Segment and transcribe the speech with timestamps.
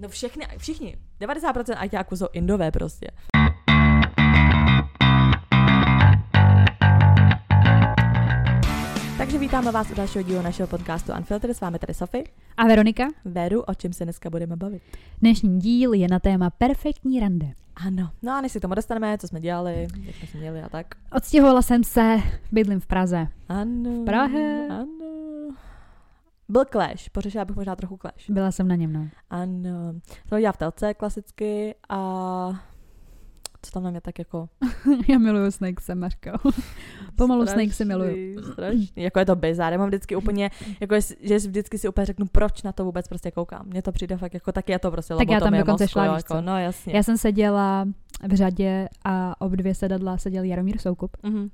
[0.00, 0.96] No všechny, všichni.
[1.20, 3.10] 90% ajťáků jsou indové prostě.
[9.18, 11.56] Takže vítáme vás u dalšího dílu našeho podcastu Unfiltered.
[11.56, 12.24] S vámi tady Sofie.
[12.56, 13.08] A Veronika?
[13.24, 14.82] Veru, o čem se dneska budeme bavit.
[15.20, 17.46] Dnešní díl je na téma perfektní rande.
[17.76, 19.88] Ano, no a než si k tomu dostaneme, co jsme dělali,
[20.20, 20.86] jak jsme měli a tak.
[21.12, 22.16] Odstěhovala jsem se,
[22.52, 23.26] bydlím v Praze.
[23.48, 24.02] Ano.
[24.02, 24.66] V Prahe.
[24.70, 25.09] Ano.
[26.50, 28.30] Byl Clash, pořešila bych možná trochu Clash.
[28.30, 29.08] Byla jsem na něm, no.
[29.30, 29.94] Ano.
[30.28, 31.96] To dělá v telce klasicky a
[33.62, 34.48] co tam na mě tak jako...
[35.08, 36.30] Já miluju Snakese, Mařko.
[37.16, 38.42] Pomalu Snake se miluju.
[38.52, 38.90] Strašný.
[38.96, 39.72] Jako je to bizár.
[39.72, 43.08] Já mám vždycky úplně, jako je, že vždycky si úplně řeknu, proč na to vůbec
[43.08, 43.66] prostě koukám.
[43.66, 46.04] Mně to přijde fakt jako, tak je to prostě Tak já tam dokonce mozku, šla,
[46.04, 46.40] jo, jako?
[46.40, 46.92] No jasně.
[46.96, 47.84] Já jsem seděla
[48.28, 51.50] v řadě a ob dvě sedadla seděl Jaromír Soukup, Mhm.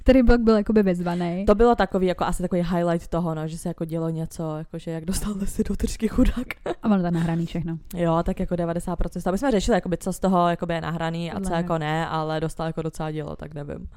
[0.00, 1.44] Který byl, byl jakoby vyzvaný.
[1.46, 4.78] To bylo takový, jako asi takový highlight toho, no, že se jako dělo něco, jako
[4.78, 6.46] že jak dostal si do držky chudák.
[6.82, 7.78] A ono tam nahraný všechno.
[7.94, 9.28] jo, tak jako 90%.
[9.28, 12.40] Aby jsme řešili, jakoby, co z toho jakoby je nahraný a co jako ne, ale
[12.40, 13.88] dostal jako docela dělo, tak nevím.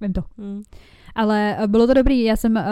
[0.00, 0.20] Vím to.
[0.38, 0.62] Mm.
[1.14, 2.62] Ale eh, bylo to dobrý, já jsem uh,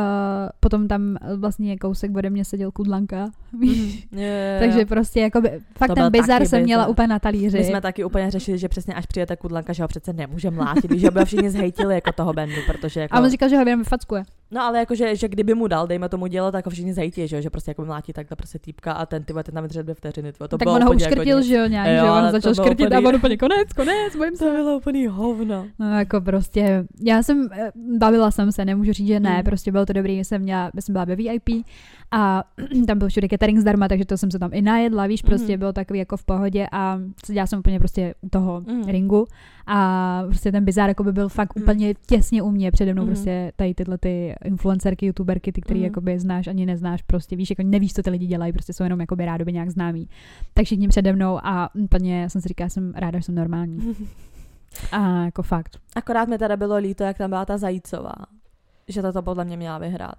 [0.61, 4.09] potom tam eh, vlastně kousek ode mě seděl Kudlanka, víš?
[4.13, 4.59] Jo, jo, jo.
[4.61, 6.91] Takže prostě jakoby, fakt To ten bizar jsem měla bizar.
[6.91, 7.59] úplně na talíři.
[7.59, 10.93] My jsme taky úplně řešili, že přesně až přijete kudlanka, že ho přece nemůže mlátit,
[10.93, 13.17] víš, že by ho všichni zhejtili jako toho bandu, protože jako...
[13.17, 14.23] A on říkal, že ho jenom vyfackuje.
[14.51, 17.37] No ale jakože, že kdyby mu dal, dejme tomu dělo, tak ho všichni zhejtí, že,
[17.37, 20.33] jo, že prostě jako mlátí takhle prostě týpka a ten ty ten tam dvě vteřiny,
[20.33, 22.25] tyvo, to tak bylo on ho úplně uškrtil, jako že jo, nějak, Jo, že on
[22.25, 24.51] to začal škrtit úplný- a on úplně konec, konec, bojím To se.
[24.51, 25.67] bylo úplný hovno.
[25.79, 26.61] No jako prostě,
[27.03, 29.43] já jsem, eh, bavila jsem se, nemůžu říct, že ne, Mm.
[29.45, 31.65] prostě bylo to dobrý, jsem měla, jsem byla ve VIP
[32.11, 32.45] a
[32.87, 35.59] tam byl všude catering zdarma, takže to jsem se tam i najedla, víš, prostě Mhm.
[35.59, 38.89] bylo takový jako v pohodě a seděla jsem úplně prostě u toho Mhm.
[38.89, 39.27] ringu
[39.67, 41.63] a prostě ten bizár jako by byl fakt Mhm.
[41.63, 43.13] úplně těsně u mě, přede mnou Mhm.
[43.15, 45.85] prostě tady tyhle ty influencerky, youtuberky, ty, který Mhm.
[45.85, 49.01] jakoby znáš ani neznáš, prostě víš, jako nevíš, co ty lidi dělají, prostě jsou jenom
[49.01, 50.09] jakoby rádoby nějak známí.
[50.55, 53.79] Tak všichni přede mnou a úplně jsem si říkala, jsem ráda, že jsem normální.
[54.93, 55.79] A jako fakt.
[55.97, 58.15] Akorát mi teda bylo líto, jak tam byla ta Zajícová.
[58.89, 60.19] Že to podle mě měla vyhrát.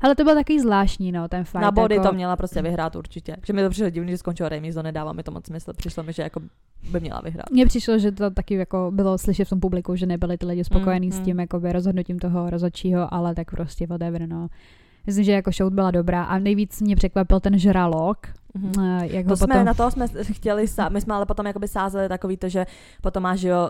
[0.00, 1.62] Ale to byl takový zvláštní, no, ten fight.
[1.62, 2.08] Na body jako...
[2.08, 3.36] to měla prostě vyhrát určitě.
[3.46, 5.72] Že mi to přišlo divný, že skončil remis, to nedává mi to moc smysl.
[5.72, 6.40] Přišlo mi, že jako
[6.90, 7.50] by měla vyhrát.
[7.50, 10.64] Mně přišlo, že to taky jako bylo slyšet v tom publiku, že nebyli ty lidi
[10.64, 11.24] spokojení Mm, s mm.
[11.24, 14.48] tím jakoby rozhodnutím toho rozhodčího, ale tak prostě whatever, no.
[15.06, 18.18] Myslím, že jako show byla dobrá a nejvíc mě překvapil ten žralok,
[18.82, 19.64] Eh, jak To jsme, potom...
[19.64, 22.66] na to jsme chtěli, sá, my jsme ale potom jakoby sázeli takový to, že
[23.02, 23.68] potom máš, že jo,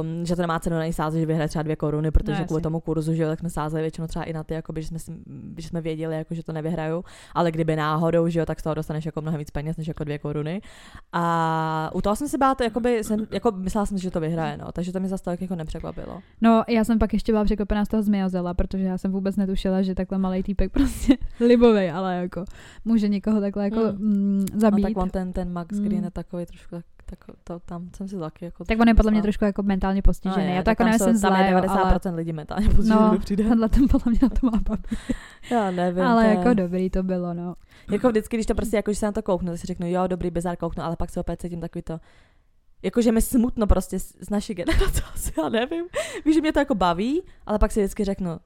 [0.00, 2.46] um, že to nemá cenu na ní sázet, že vyhraje třeba dvě koruny, protože No,
[2.46, 4.88] kvůli tomu kurzu, že jo, tak jsme sázeli většinou třeba i na ty, jakoby, že
[4.88, 5.12] jsme, si,
[5.56, 7.04] že jsme věděli, jako, že to nevyhrajou,
[7.34, 10.04] ale kdyby náhodou, že jo, tak z toho dostaneš jako mnohem víc peněz než jako
[10.04, 10.60] dvě koruny.
[11.12, 14.72] A u toho jsem si bála, jakoby, jsem, jako myslela jsem, že to vyhraje, no,
[14.72, 16.20] takže to mi zase tak jako nepřekvapilo.
[16.40, 19.82] No, já jsem pak ještě byla překvapená z toho zmiozela, protože já jsem vůbec netušila,
[19.82, 22.44] že takhle malý týpek prostě libovej, ale jako
[22.84, 24.15] může někoho takhle jako Mm.
[24.16, 24.82] Mm, No, zabít.
[24.86, 25.84] tak on ten, ten Max Mm.
[25.84, 28.94] Green je takový trošku, tak, tak to, tam jsem si taky jako tak on je
[28.94, 30.36] podle mě trošku jako mentálně postižený.
[30.44, 32.32] No je, já to tak jako nemyslím jsou- tam zlé, je jo, 90% ale lidí
[32.32, 33.44] mentálně postižený, No, mi přijde.
[33.48, 34.82] tenhle ten podle mě na to má babi.
[35.50, 36.02] Já nevím.
[36.02, 37.54] Ale to jako dobrý to bylo, no.
[37.92, 40.06] Jako vždycky, když to prostě, jako, že se na to kouknu, tak si řeknu, jo,
[40.06, 41.98] dobrý bizar kouknu, ale pak se opět cítím takový to,
[42.82, 45.84] jakože mi smutno prostě z, z naší generace, asi já nevím.
[46.24, 48.38] Víš, že mě to jako baví, ale pak si vždycky řeknu,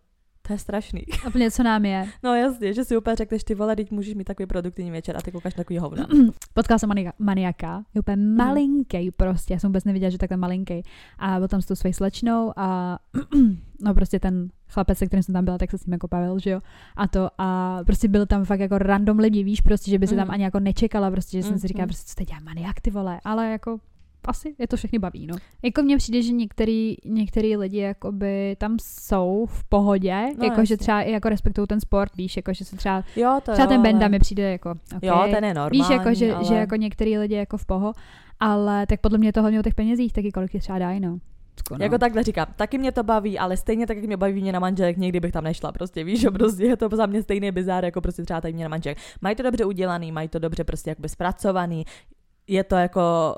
[0.50, 1.00] to je strašný.
[1.24, 2.08] A Úplně co nám je.
[2.22, 5.20] No jasně, že si úplně řekneš, ty vole, teď můžeš mít takový produktivní večer a
[5.20, 6.06] ty koukáš takový hovna.
[6.54, 8.36] Potkala jsem mani- maniaka, je úplně Mhm.
[8.36, 10.82] malinký prostě, já jsem vůbec nevěděla, že takhle malinký.
[11.18, 12.98] A byl tam s tou svojí slečnou a
[13.82, 16.38] no prostě ten chlapec, se kterým jsem tam byla, tak se s ním jako bavil,
[16.38, 16.60] že jo.
[16.96, 20.16] A to a prostě byl tam fakt jako random lidi, víš, prostě, že by se
[20.16, 20.34] tam Mhm.
[20.34, 21.88] ani jako nečekala, prostě, že jsem si říkala, Mhm.
[21.88, 23.78] prostě co teď dělá maniak, ty vole, ale jako
[24.24, 25.36] asi je to všechny baví, no.
[25.62, 30.60] Jako mně přijde, že některý, některý lidi jakoby tam jsou v pohodě, No, jako že
[30.60, 30.76] jasně.
[30.76, 33.68] třeba i jako respektují ten sport, víš, jako že se třeba, Jo, to třeba jo,
[33.68, 34.08] ten Benda ale...
[34.08, 35.08] mi přijde jako, okay.
[35.08, 36.44] Jo, ten je normální, Víš, jako, že, ale...
[36.44, 37.92] že jako některý lidi jako v poho,
[38.40, 41.18] ale tak podle mě to hodně o těch penězích, taky kolik ti třeba dají, no.
[41.70, 41.76] no.
[41.80, 44.58] Jako takhle říkám, taky mě to baví, ale stejně tak, jak mě baví mě na
[44.60, 47.84] manželek, někdy bych tam nešla, prostě víš, že prostě je to za mě stejný bizár,
[47.84, 48.98] jako prostě třeba tady mě na manželek.
[49.20, 51.84] Mají to dobře udělaný, mají to dobře prostě jakoby zpracovaný,
[52.46, 53.34] je to jako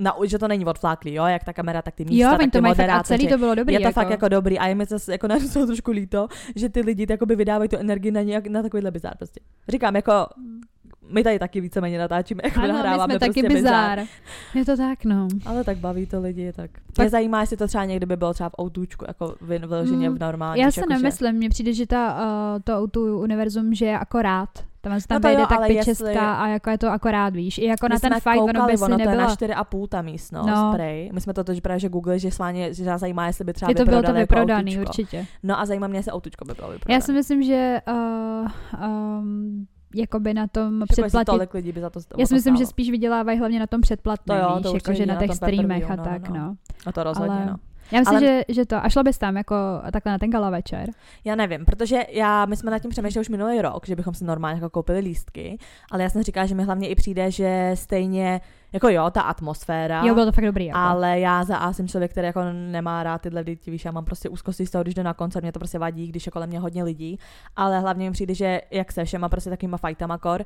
[0.00, 2.50] na, že to není odfláklý, jo, jak ta kamera, tak ty místa, jo, tak ty
[2.50, 3.18] to mají fakt a moderátoři.
[3.18, 3.74] celý to bylo dobrý.
[3.74, 4.00] je to jako.
[4.00, 7.06] fakt jako dobrý a je mi zase jako na to trošku líto, že ty lidi
[7.10, 9.40] jakoby vydávají tu energii na, nějak, na takovýhle bizár prostě.
[9.68, 10.12] Říkám, jako
[11.12, 13.98] my tady taky víceméně natáčíme, jako Ano, my nahráváme jsme taky prostě bizár.
[13.98, 14.08] bizár.
[14.54, 15.28] Je to tak, no.
[15.46, 16.70] Ale tak baví to lidi, tak.
[16.92, 20.10] Tak- Mě zajímá, jestli to třeba někdy by bylo třeba v autůčku, jako vy- vyloženě
[20.10, 20.60] Mm, v normální.
[20.62, 22.14] Já se jakože- nemyslím, mně přijde, že ta,
[22.54, 24.48] uh, to tu univerzum, že je akorát.
[24.82, 27.34] Tam se tam No vejde jo, tak ale pičestka jestli- a jako je to akorát,
[27.34, 27.58] víš.
[27.58, 29.26] I jako My na ten fight, ono by si ono to je nebyla.
[29.26, 30.54] na 4,5 ta místnost, No.
[30.54, 30.72] no.
[30.72, 31.10] spray.
[31.12, 33.70] My jsme to totiž právě, že Google, že sváně, že nás zajímá, jestli by třeba
[33.70, 34.88] Je to bylo to jako vyprodaný, autůčko.
[34.90, 35.26] určitě.
[35.42, 36.94] No a zajímá mě, jestli autůčko by bylo vyprodané.
[36.96, 38.48] Já si myslím, že uh,
[39.18, 41.26] um, jakoby na tom Jako jestli předplatit.
[41.26, 44.38] tolik lidí by za to Já si myslím, že spíš vydělávají hlavně na tom předplatném,
[44.38, 46.36] To jo, víš, to určitě jakože na těch streamech a no, tak, no.
[46.36, 46.56] no.
[46.86, 47.56] A to rozhodně, Ale- no.
[47.92, 48.76] Já myslím, Ale- že, že to.
[48.84, 49.54] A šla bys tam jako
[49.92, 50.90] takhle na ten gala večer?
[51.24, 54.24] Já nevím, protože já, my jsme nad tím přemýšleli už minulý rok, že bychom si
[54.24, 55.58] normálně jako koupili lístky,
[55.90, 58.40] ale já jsem říkala, že mi hlavně i přijde, že stejně,
[58.72, 60.66] jako jo, ta atmosféra, Jo, bylo to fakt dobrý.
[60.66, 60.78] Jako.
[60.78, 64.04] ale já za A jsem člověk, který jako nemá rád tyhle lidi, víš, já mám
[64.04, 66.48] prostě úzkosti z toho, když jdu na koncert, mě to prostě vadí, když je kolem
[66.48, 67.18] mě hodně lidí,
[67.56, 70.44] ale hlavně mi přijde, že jak se všema prostě takovýma fightama kor,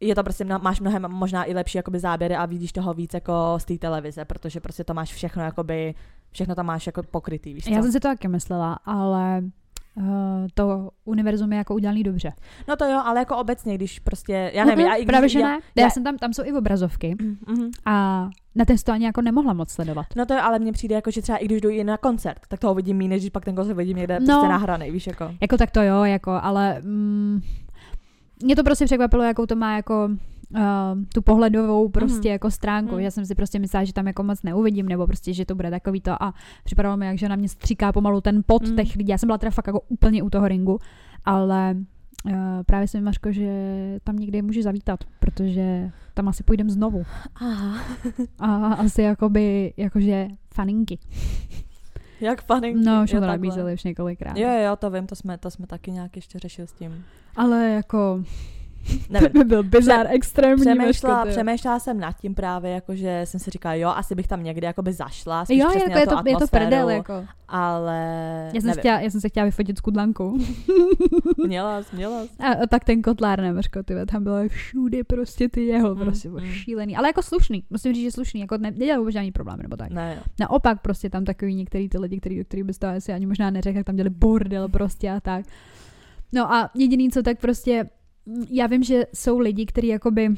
[0.00, 3.54] je to prostě, máš mnohem možná i lepší jakoby záběry a vidíš toho víc jako
[3.56, 5.94] z té televize, protože prostě to máš všechno jakoby,
[6.32, 7.70] všechno tam máš jako pokrytý, víš co?
[7.70, 9.42] Já jsem si to taky myslela, ale
[9.94, 10.04] uh,
[10.54, 12.32] to univerzum je jako udělaný dobře.
[12.68, 15.28] No to jo, ale jako obecně, když prostě, já nevím, Mhm, já i když, Právě,
[15.28, 15.58] že já, ne.
[15.76, 17.16] Já, jsem tam, tam jsou i obrazovky
[17.48, 17.70] Mhm.
[17.86, 20.06] a na ten to ani jako nemohla moc sledovat.
[20.16, 22.38] No to jo, ale mně přijde jako, že třeba i když jdu i na koncert,
[22.48, 24.26] tak toho vidím méně, než pak ten koncert vidím někde No.
[24.26, 25.30] prostě nahranej, víš jako.
[25.40, 27.40] Jako tak to jo, jako, ale mm,
[28.44, 30.08] mě to prostě překvapilo, jakou to má jako
[30.54, 30.60] uh,
[31.14, 32.32] tu pohledovou prostě Mhm.
[32.32, 32.92] jako stránku.
[32.94, 33.00] Mhm.
[33.00, 35.70] Já jsem si prostě myslela, že tam jako moc neuvidím, nebo prostě, že to bude
[35.70, 36.34] takový to a
[36.64, 38.76] připadalo mi, jak že na mě stříká pomalu ten pot Mhm.
[38.76, 39.10] těch lidí.
[39.10, 40.78] Já jsem byla teda fakt jako úplně u toho ringu,
[41.24, 41.76] ale
[42.24, 42.32] uh,
[42.66, 43.50] právě jsem mi Mařko, že
[44.04, 47.02] tam někdy může zavítat, protože tam asi půjdem znovu.
[47.34, 47.78] Aha.
[48.38, 50.98] A asi jakoby, jakože faninky.
[52.20, 52.74] Jak funny.
[52.74, 54.36] No, už to nabízeli už několikrát.
[54.36, 57.04] Jo, jo, to vím, to jsme, to jsme taky nějak ještě řešili s tím.
[57.36, 58.24] Ale jako,
[59.10, 59.28] Nevím.
[59.32, 60.60] by byl bizar extrémní.
[60.64, 61.30] Přemýšlela, ty.
[61.30, 64.66] přemýšlela jsem nad tím právě, jako že jsem si říkala, jo, asi bych tam někdy
[64.66, 67.24] jakoby zašla, spíš Jo, přesně jako na je to, je to prdel, jako.
[67.48, 70.38] ale Já jsem, chtěla, já jsem se chtěla vyfotit s kudlankou.
[71.46, 72.22] Měla, jsi, měla.
[72.26, 72.30] jsi.
[72.38, 76.28] A, a tak ten kotlár, nevrško, ty tam bylo všude prostě ty jeho, Mm, prostě
[76.28, 76.40] mm.
[76.40, 76.96] šílený.
[76.96, 79.90] Ale jako slušný, musím říct, že slušný, jako ne, nedělal vůbec žádný problém, nebo tak.
[79.90, 80.22] Ne, jo.
[80.40, 83.76] Naopak prostě tam takový některý ty lidi, který, který bys to asi ani možná neřekl,
[83.76, 85.44] jak tam dělali bordel prostě a tak.
[86.32, 87.88] No a jediný, co tak prostě,
[88.50, 90.28] já vím, že jsou lidi, kteří jakoby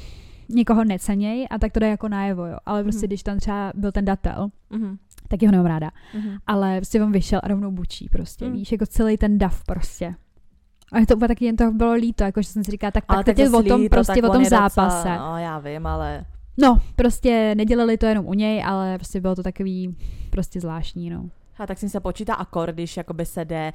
[0.49, 2.57] někoho necenějí a tak to jde jako najevo, jo.
[2.67, 3.07] Ale prostě, Mhm.
[3.07, 4.97] když tam třeba byl ten datel, Mhm.
[5.29, 5.91] tak jeho nemám ráda.
[6.15, 6.37] Mhm.
[6.47, 8.53] ale prostě on vyšel a rovnou bučí prostě, Mm.
[8.53, 10.15] víš, jako celý ten dav prostě.
[10.93, 13.25] A to úplně taky jen to bylo líto, jako že jsem si říkala, tak, Ale
[13.25, 15.09] tak teď je o tom, líto, prostě o tom je docela- zápase.
[15.19, 16.25] No, já vím, ale
[16.59, 19.97] No, prostě nedělali to jenom u něj, ale prostě bylo to takový
[20.31, 21.31] prostě zvláštní, no.
[21.59, 23.73] A tak si se počítá akord, když jakoby se jde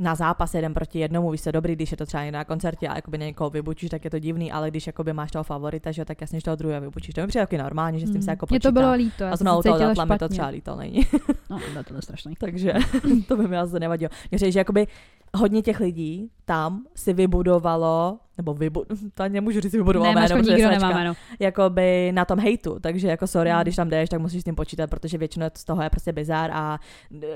[0.00, 2.96] na zápas jeden proti jednomu, víš se dobrý, když je to třeba na koncertě a
[2.96, 6.20] jakoby někoho vybučíš, tak je to divný, ale když jakoby máš toho favorita, že tak
[6.20, 7.14] jasně, že toho druhého vybučíš.
[7.14, 8.68] To mi přijde taky normálně, že s tím se jako Mně počítá.
[8.68, 11.06] to bylo líto, já a znovu cítila datla mi to třeba líto není.
[11.50, 12.34] No, to strašný.
[12.38, 12.72] Takže
[13.28, 14.10] to by mi asi nevadilo.
[14.30, 14.86] Mě říct, že jakoby
[15.36, 18.84] hodně těch lidí tam si vybudovalo, nebo vybu,
[19.14, 21.14] to nemůžu říct vybudovalo Ne, jméno, protože nikdo nemá jméno.
[21.38, 23.60] jakoby na tom hejtu, takže jako sorry, Mm.
[23.62, 26.50] když tam jdeš, tak musíš s tím počítat, protože většinou z toho je prostě bizár
[26.52, 26.78] a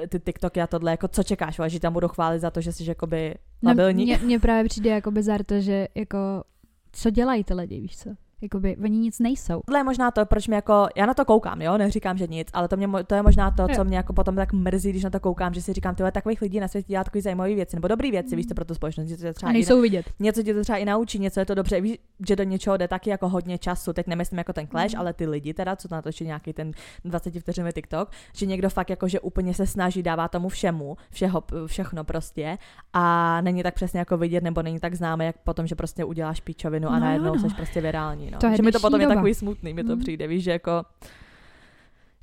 [0.03, 2.73] e, ty TikToky a tohle, jako co čekáš, že tam budou chválit za to, že
[2.73, 4.05] jsi jakoby No, labilní.
[4.05, 6.19] mně, mně právě přijde jako bizar to, že jako,
[6.93, 8.11] co dělají ty lidi, víš co?
[8.45, 9.61] Jakoby, oni nic nejsou.
[9.67, 12.49] Tohle je možná to, proč mě jako, já na to koukám, jo, neříkám, že nic,
[12.53, 15.11] ale to, mě, to je možná to, co mě jako potom tak mrzí, když na
[15.11, 17.89] to koukám, že si říkám, tyhle takových lidí na světě dělá takové zajímavé věci, nebo
[17.89, 20.07] dobré věci, víš co, pro tu společnost, že to třeba A i- nejsou vidět.
[20.21, 21.99] něco tě to třeba i naučí, něco je to dobře, víš,
[22.29, 25.01] že do něčeho jde taky jako hodně času, teď nemyslím jako ten clash, Mhm.
[25.01, 26.73] ale ty lidi teda, co to natočí nějaký ten
[27.05, 31.43] 20 vteřinový TikTok, že někdo fakt jako, že úplně se snaží, dává tomu všemu, všeho,
[31.67, 32.59] všechno prostě
[32.93, 36.41] a není tak přesně jako vidět, nebo není tak známý, jak potom, že prostě uděláš
[36.41, 37.41] píčovinu a No najednou no.
[37.41, 38.41] jsi prostě virální, no.
[38.41, 39.15] To je že mi to potom je doba.
[39.15, 39.99] takový smutný, mi to Mhm.
[40.01, 40.83] přijde, víš, že jako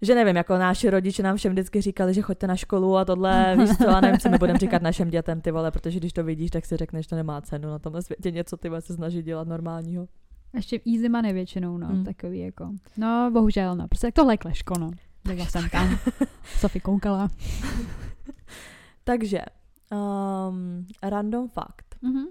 [0.03, 3.55] že nevím, jako naši rodiče nám všem vždycky říkali, že choďte na školu a tohle,
[3.59, 6.23] víš co, a nevím, co my budeme říkat našim dětem, ty vole, protože když to
[6.23, 8.93] vidíš, tak si řekneš, že to nemá cenu na tomhle světě něco, ty vole, se
[8.93, 10.07] snaží dělat normálního.
[10.55, 12.03] Ještě easy money většinou, no, Mm.
[12.03, 12.69] takový jako.
[12.97, 14.91] No, bohužel, no, prostě tohle je kleško, no.
[15.23, 15.97] Byla jsem tam.
[16.59, 17.29] Sofie koukala.
[19.03, 19.39] Takže,
[19.91, 21.95] um, random fakt.
[22.01, 22.23] Mhm.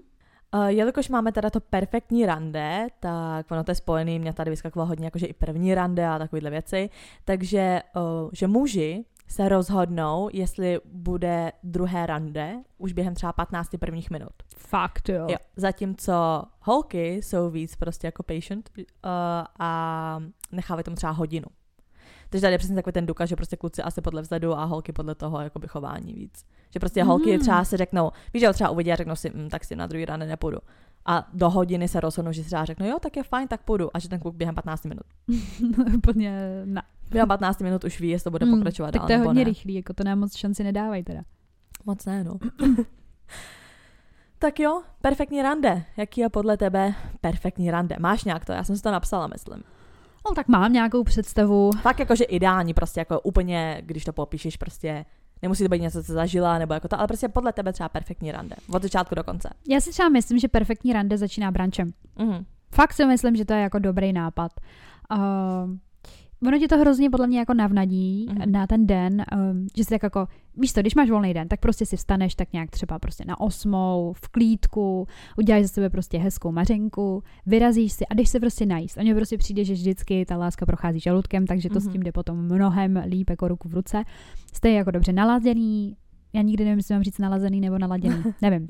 [0.55, 4.87] Uh, jelikož máme teda to perfektní rande, tak ono to je spojený, mě tady vyskakovalo
[4.87, 6.89] hodně jakože i první rande a takovéhle věci,
[7.25, 14.11] takže uh, že muži se rozhodnou, jestli bude druhé rande už během třeba 15 prvních
[14.11, 14.33] minut.
[14.57, 15.27] Fakt, jo.
[15.29, 15.37] Jo.
[15.55, 18.83] Zatímco holky jsou víc prostě jako patient uh,
[19.59, 20.19] a
[20.51, 21.45] nechávají tomu třeba hodinu.
[22.29, 24.91] Takže tady je přesně takový ten důkaz, že prostě kluci asi podle vzhledu a holky
[24.91, 26.45] podle toho jakoby chování víc.
[26.73, 27.39] Že prostě holky Mm.
[27.39, 29.87] třeba si řeknou, víš, že ho třeba uvidí a řeknou si, mm, tak si na
[29.87, 30.57] druhý ráno nepůjdu.
[31.05, 33.89] A do hodiny se rozhodnou, že si třeba řeknou, jo, tak je fajn, tak půjdu.
[33.93, 35.03] A že ten kluk během 15 minut.
[35.97, 36.81] Úplně, ne.
[37.11, 39.39] Během 15 minut už ví, jestli to bude Mm, pokračovat Tak dál to je hodně
[39.39, 39.43] ne.
[39.43, 41.21] rychlý, jako to nám moc šanci nedávají teda.
[41.85, 42.33] Moc ne, no.
[44.39, 45.83] tak jo, perfektní rande.
[45.97, 47.95] Jaký je podle tebe perfektní rande?
[47.99, 48.51] Máš nějak to?
[48.51, 49.63] Já jsem si to napsala, myslím.
[50.29, 51.71] No tak mám nějakou představu.
[51.81, 55.05] Fakt jakože ideální, prostě jako úplně, když to popíšeš prostě
[55.41, 58.31] Nemusí to být něco, co zažila, nebo jako to, ale prostě podle tebe třeba perfektní
[58.31, 58.55] rande.
[58.73, 59.49] Od začátku do konce.
[59.69, 61.91] Já si třeba myslím, že perfektní rande začíná brančem.
[62.17, 62.45] Mhm.
[62.73, 64.51] Fakt si myslím, že to je jako dobrý nápad.
[65.11, 65.19] Uh,
[66.47, 68.51] ono ti to hrozně podle mě jako navnadí mm.
[68.51, 71.59] na ten den, um, že si tak jako, víš to, když máš volný den, tak
[71.59, 75.07] prostě si vstaneš tak nějak třeba prostě na osmou, v klídku,
[75.37, 78.97] uděláš ze sebe prostě hezkou mařenku, vyrazíš si a jdeš se prostě najíst.
[78.97, 81.81] A mně prostě přijde, že vždycky ta láska prochází žaludkem, takže to mm-hmm.
[81.81, 81.93] s Mhm.
[81.93, 84.03] tím jde potom mnohem líp jako ruku v ruce.
[84.53, 85.95] Jste jako dobře naladěný,
[86.33, 88.67] já nikdy nevím, jestli mám říct nalazený nebo naladěný, nevím.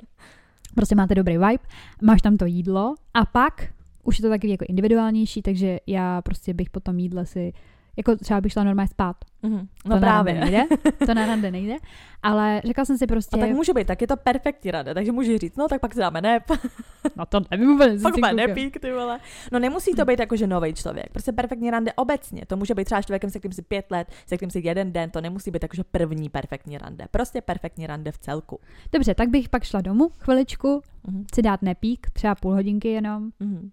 [0.75, 1.63] Prostě máte dobrý vibe,
[2.01, 3.73] máš tam to jídlo a pak
[4.03, 7.53] už je to takový jako individuálnější, takže já prostě bych po tom jídle si,
[7.97, 9.15] jako třeba bych šla normálně spát.
[9.43, 9.67] Mhm.
[9.83, 10.33] to No na právě.
[10.33, 10.63] rande nejde,
[11.05, 11.75] to na rande nejde,
[12.23, 15.11] ale řekla jsem si prostě, A tak může být, tak je to perfektní rande, takže
[15.11, 16.43] můžeš říct, no tak pak si dáme nep,
[17.15, 19.19] no to nevím úplně, pak má nepík, ty vole.
[19.51, 23.01] No nemusí to být jakože nový člověk, prostě perfektní rande obecně, to může být třeba
[23.01, 25.63] s člověkem, se kterým si pět let, se kterým si jeden den, to nemusí být
[25.63, 28.59] jakože první perfektní rande, prostě perfektní rande v celku.
[28.91, 31.25] Dobře, tak bych pak šla domů chviličku, Mhm.
[31.35, 33.71] si dát nepík, třeba půl hodinky jenom, Mhm.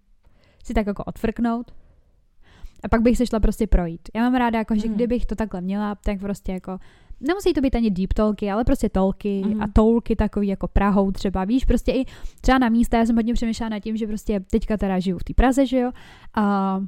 [0.69, 1.71] Si tak jako odfrknout.
[2.83, 4.01] A pak bych se šla prostě projít.
[4.15, 4.95] Já mám ráda, jako, že Mhm.
[4.95, 6.77] kdybych to takhle měla, tak prostě jako
[7.21, 9.61] Nemusí to být ani deep talky, ale prostě tolky Mhm.
[9.61, 12.05] a toulky takový jako Prahou třeba, víš, prostě i
[12.41, 15.23] třeba na místa, já jsem hodně přemýšlela nad tím, že prostě teďka teda žiju v
[15.23, 15.91] té Praze, že jo,
[16.35, 16.79] a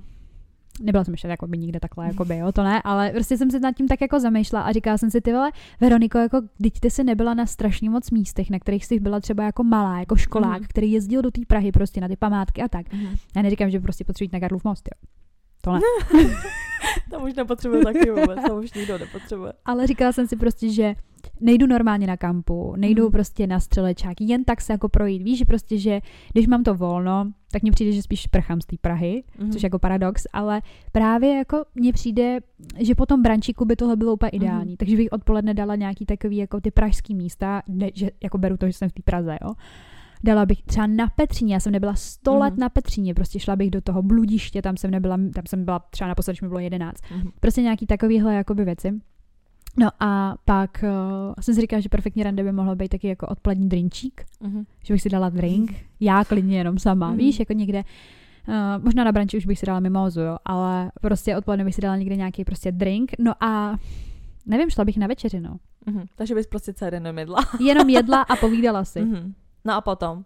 [0.81, 3.51] nebyla jsem ještě jako by nikde takhle, jako by, jo, to ne, ale prostě jsem
[3.51, 5.51] se nad tím tak jako zamýšlela a říkala jsem si, ty vole,
[5.81, 9.43] Veroniko, jako, když ty jsi nebyla na strašně moc místech, na kterých jsi byla třeba
[9.43, 10.67] jako malá, jako školák, Mhm.
[10.69, 12.93] který jezdil do té Prahy prostě na ty památky a tak.
[12.93, 13.15] Mhm.
[13.35, 15.07] Já neříkám, že prostě potřebuji na Karlův most, jo.
[15.63, 15.79] To ne.
[17.11, 19.53] To už nepotřebuje taky vůbec, to už nikdo nepotřebuje.
[19.65, 20.95] Ale říkala jsem si prostě, že
[21.41, 23.11] nejdu normálně na kampu, nejdu Mhm.
[23.11, 25.23] prostě na střelečák, jen tak se jako projít.
[25.23, 26.01] Víš, že prostě, že
[26.33, 29.51] když mám to volno, tak mně přijde, že spíš prchám z té Prahy, Mhm.
[29.51, 32.39] což je jako paradox, ale právě jako mně přijde,
[32.79, 34.71] že po tom brančíku by tohle bylo úplně ideální.
[34.71, 34.77] Mhm.
[34.77, 38.67] Takže bych odpoledne dala nějaký takový jako ty pražský místa, ne, že jako beru to,
[38.67, 39.53] že jsem v té Praze, jo.
[40.23, 42.59] Dala bych třeba na Petříně, já jsem nebyla 100 let Mhm.
[42.59, 46.07] na Petříně, prostě šla bych do toho bludiště, tam jsem nebyla, tam jsem byla třeba
[46.07, 47.01] naposledy, když mi bylo 11.
[47.15, 47.29] Mhm.
[47.39, 48.91] Prostě nějaký takovýhle jakoby věci.
[49.77, 53.27] No a pak uh, jsem si říkala, že perfektní rande by mohlo být taky jako
[53.27, 54.63] odpolední drinčík, Mhm.
[54.83, 57.17] že bych si dala drink, já klidně jenom sama, Mhm.
[57.17, 57.83] víš, jako někde,
[58.47, 61.81] uh, možná na branči už bych si dala mimozu, jo, ale prostě odpoledne bych si
[61.81, 63.75] dala někde nějaký prostě drink, no a
[64.45, 65.57] nevím, šla bych na večeři, no.
[65.85, 66.05] Mhm.
[66.15, 67.37] Takže bys prostě celý den nemydla.
[67.59, 69.01] Jenom jedla a povídala si.
[69.01, 69.33] Mhm.
[69.65, 70.23] No a potom?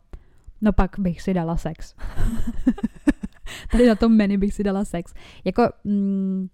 [0.62, 1.96] No pak bych si dala sex.
[3.72, 5.14] Tady na tom menu bych si dala sex.
[5.46, 6.48] Jako, mm,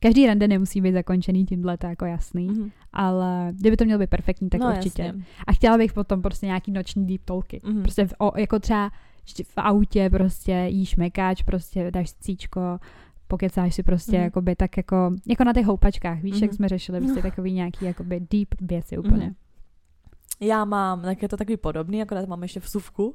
[0.00, 2.70] každý rande nemusí být zakončený tímhle, to je jako jasný, Mhm.
[2.92, 5.02] ale kdyby to mělo být perfektní, tak no, určitě.
[5.02, 5.24] Jasně.
[5.46, 7.60] A chtěla bych potom prostě nějaký noční deep talky.
[7.64, 7.82] Mhm.
[7.82, 8.90] Prostě v, o, jako třeba
[9.44, 12.60] v autě prostě jíš mekáč, prostě dáš cíčko,
[13.28, 14.24] pokecáš si prostě Mhm.
[14.24, 16.56] jakoby tak jako, jako na těch houpačkách, víš, jak Mhm.
[16.56, 19.24] jsme řešili, prostě takový nějaký jakoby deep věci úplně.
[19.26, 19.34] Mhm.
[20.40, 23.14] Já mám, tak je to takový podobný, akorát mám ještě vsuvku,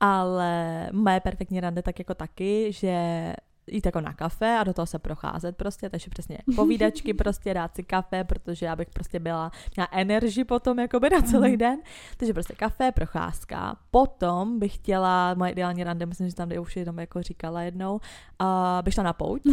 [0.00, 3.32] ale moje perfektní rande tak jako taky, že
[3.66, 7.74] jít jako na kafe a do toho se procházet prostě, takže přesně povídačky prostě, dát
[7.76, 11.58] si kafe, protože já bych prostě byla, měla energii potom jakoby na celý Mhm.
[11.58, 11.80] den,
[12.16, 16.76] takže prostě kafe, procházka, potom bych chtěla, moje ideální rande, myslím, že tam jde už
[16.76, 18.00] jenom jako říkala jednou,
[18.38, 19.42] a bych šla na pouť.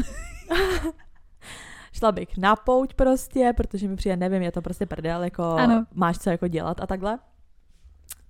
[1.94, 5.86] Šla bych na pouť prostě, protože mi přijde, nevím, je to prostě prdel, jako Ano.
[5.94, 7.20] máš co jako dělat a takhle.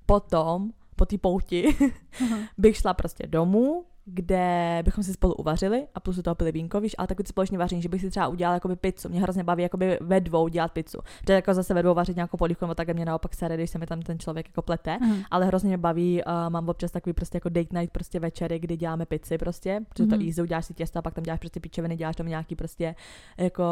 [0.06, 1.76] Potom, po té pouti,
[2.24, 2.38] Aha.
[2.58, 6.82] bych šla prostě domů, kde bychom si spolu uvařili a plus u toho pili vínko,
[6.82, 9.10] víš, ale takový to společně vaření, že bych si třeba udělala jakoby pizzu.
[9.10, 10.98] Mě hrozně baví jakoby ve dvou dělat pizzu.
[11.22, 13.78] Protože jako zase ve dvou vařit nějakou polívku nebo tak mě naopak sere, když se
[13.80, 14.98] mi tam ten člověk jako plete.
[15.02, 15.16] Aha.
[15.32, 18.78] Ale hrozně mě baví, uh, mám občas takový prostě jako date night prostě večery, kdy
[18.78, 20.26] děláme pizzy prostě, protože to Mhm.
[20.28, 22.96] easy, uděláš si těsto a pak tam děláš prostě pičeviny, děláš tam nějaký prostě
[23.38, 23.64] jako,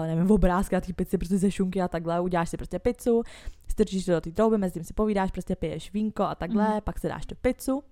[0.00, 3.22] uh, nevím, obrázky na té pizzy prostě ze šunky a takhle, uděláš si prostě pizzu,
[3.68, 6.80] strčíš to do té trouby, mezi tím si povídáš, prostě piješ vínko a takhle, Mhm.
[6.84, 7.82] pak si dáš tu pizzu.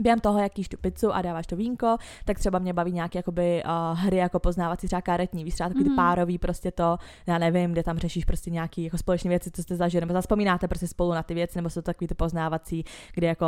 [0.00, 3.18] Během toho, jak jíš tu pizzu a dáváš to vínko, tak třeba mě baví nějaké
[3.18, 5.96] jakoby, uh, hry jako poznávací, třeba karetní, víš, třeba takový Mhm.
[5.96, 9.76] párový, prostě to, já nevím, kde tam řešíš prostě nějaký jako společné věci, co jste
[9.76, 13.26] zažili, nebo zaspomínáte prostě spolu na ty věci, nebo jsou to takový ty poznávací, kde
[13.26, 13.46] jako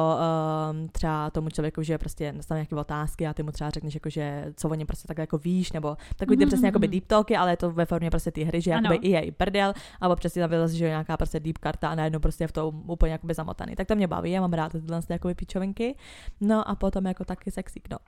[0.71, 4.11] um, třeba tomu člověku, že prostě nastaví nějaké otázky a ty mu třeba řekneš, jako,
[4.11, 6.93] že co o něm prostě takhle jako víš, nebo takový ty Mhm, přesně jakoby mhm.
[6.93, 8.81] deep talky, ale je to ve formě prostě ty hry, že Ano.
[8.93, 11.89] jakoby i je i prdel, a občas tam vyleze, že je nějaká prostě deep karta
[11.89, 13.75] a najednou prostě je v tom úplně jakoby zamotaný.
[13.77, 15.95] Tak to mě baví, já mám rád tyhle jakoby pičovinky.
[16.41, 17.99] No a potom jako taky sexík, no.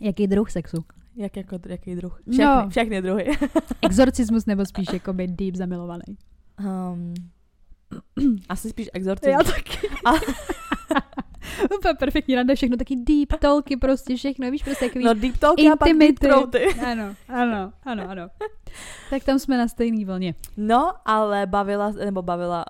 [0.00, 0.84] Jaký druh sexu?
[1.16, 2.20] Jak jako, jaký druh?
[2.26, 2.34] No.
[2.34, 3.26] Všechny, všechny druhy.
[3.82, 6.02] Exorcismus nebo spíš jakoby deep zamilovaný?
[6.60, 7.14] Um,
[8.48, 9.46] asi spíš exorcismus.
[9.46, 9.88] taky.
[10.04, 10.54] A-
[11.78, 15.66] Úplně perfektní rande, všechno taky deep talky, prostě všechno, víš, prostě takový No deep talky
[15.70, 16.80] a pak deep intimity.
[16.80, 18.28] Ano, ano, ano, ano.
[19.10, 20.34] Tak tam jsme na stejný vlně.
[20.56, 22.64] No, ale bavila, nebo bavila,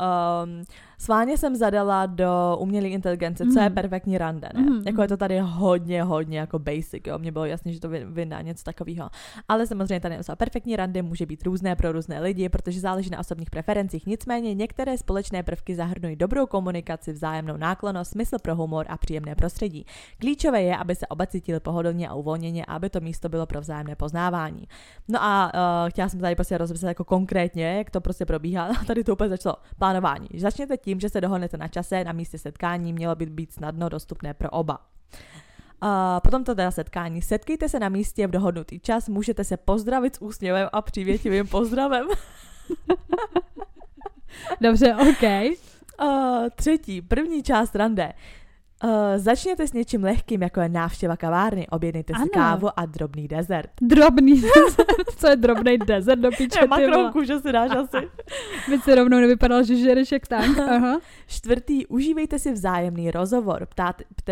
[0.44, 0.62] um,
[0.98, 3.74] Sváně jsem zadala do umělé inteligence, co je Mhm.
[3.74, 4.60] perfektní rande, ne?
[4.60, 7.18] Mhm, Jako je to tady hodně, hodně jako basic, jo.
[7.18, 9.10] Mně bylo jasné, že to vy- vydá něco takového.
[9.48, 13.18] Ale samozřejmě tady napsala, perfektní rande může být různé pro různé lidi, protože záleží na
[13.18, 14.06] osobních preferencích.
[14.06, 19.86] Nicméně některé společné prvky zahrnují dobrou komunikaci, vzájemnou náklonost, smysl pro humor a příjemné prostředí.
[20.18, 23.96] Klíčové je, aby se oba cítili pohodlně a uvolněně, aby to místo bylo pro vzájemné
[23.96, 24.64] poznávání.
[25.08, 28.64] No a uh, chtěla jsem tady prostě rozepsat jako konkrétně, jak to prostě probíhá.
[28.80, 30.28] A tady to úplně začalo plánování.
[30.38, 34.34] Začněte tím, že se dohodnete na čase, na místě setkání, mělo by být snadno dostupné
[34.34, 34.78] pro oba.
[35.82, 35.90] Uh,
[36.22, 37.22] potom to teda setkání.
[37.22, 42.06] Setkejte se na místě v dohodnutý čas, můžete se pozdravit s úsměvem a přívětivým pozdravem.
[44.60, 45.22] Dobře, OK.
[46.02, 48.12] Uh, třetí, první část rande.
[48.84, 52.28] Uh, začněte s něčím lehkým, jako je návštěva kavárny, objednejte si Ano.
[52.32, 53.70] kávu a drobný dezert.
[53.80, 55.10] Drobný desert.
[55.16, 56.86] Co je drobný desert do piče, vole.
[56.86, 58.08] makronku, že si dáš asi.
[58.70, 60.58] By si rovnou nevypadal, že žereš jak tank.
[60.70, 60.98] Aha.
[61.26, 63.66] Čtvrtý, užívejte si vzájemný rozhovor.
[63.66, 64.30] Ptáte, pt,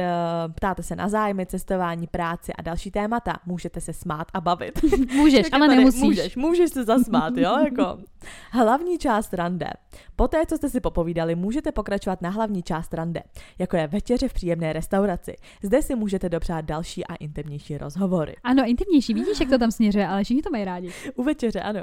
[0.55, 3.33] ptáte se na zájmy, cestování, práci a další témata.
[3.47, 4.81] Můžete se smát a bavit.
[5.15, 6.03] Můžeš, Jak je ale tady, nemusíš.
[6.03, 7.99] Můžeš, můžeš se zasmát, jo, jako.
[8.51, 9.71] Hlavní část rande.
[10.17, 13.23] Poté, co jste si popovídali, můžete pokračovat na hlavní část rande,
[13.59, 15.37] jako je večeře v příjemné restauraci.
[15.63, 18.37] Zde si můžete dopřát další a intimnější rozhovory.
[18.45, 19.15] Ano, intimnější.
[19.15, 20.93] Vidíš, jak to tam směřuje, ale všichni to mají rádi.
[21.15, 21.81] U večeře, ano.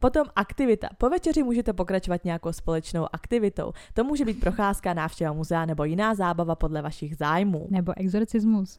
[0.00, 0.88] Potom aktivita.
[0.98, 3.72] Po večeři můžete pokračovat nějakou společnou aktivitou.
[3.94, 7.66] To může být procházka, návštěva muzea nebo jiná zábava podle vašich zájmů.
[7.70, 8.78] Nebo exorcismus.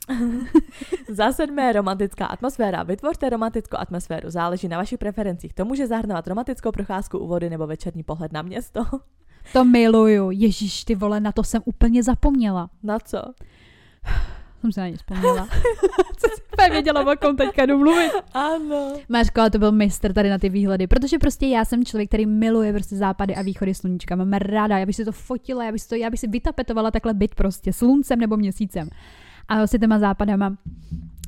[1.09, 2.83] Za sedmé romantická atmosféra.
[2.83, 5.53] Vytvořte romantickou atmosféru, záleží na vašich preferencích.
[5.53, 8.83] To může zahrnovat romantickou procházku u vody nebo večerní pohled na město.
[9.53, 10.31] To miluju.
[10.31, 12.69] Ježíš, ty vole, na to jsem úplně zapomněla.
[12.83, 13.21] Na co?
[14.61, 15.47] Jsem se na ně vzpomněla.
[16.17, 18.11] Co jsi věděla, o kom teďka jdu mluvit.
[18.33, 18.93] Ano.
[19.09, 22.25] Mářko, ale to byl mistr tady na ty výhledy, protože prostě já jsem člověk, který
[22.25, 24.15] miluje prostě západy a východy sluníčka.
[24.15, 26.91] Mám ráda, já bych si to fotila, já bych si, to, já bych si vytapetovala
[26.91, 28.89] takhle byt prostě sluncem nebo měsícem.
[29.47, 30.57] A vlastně těma západama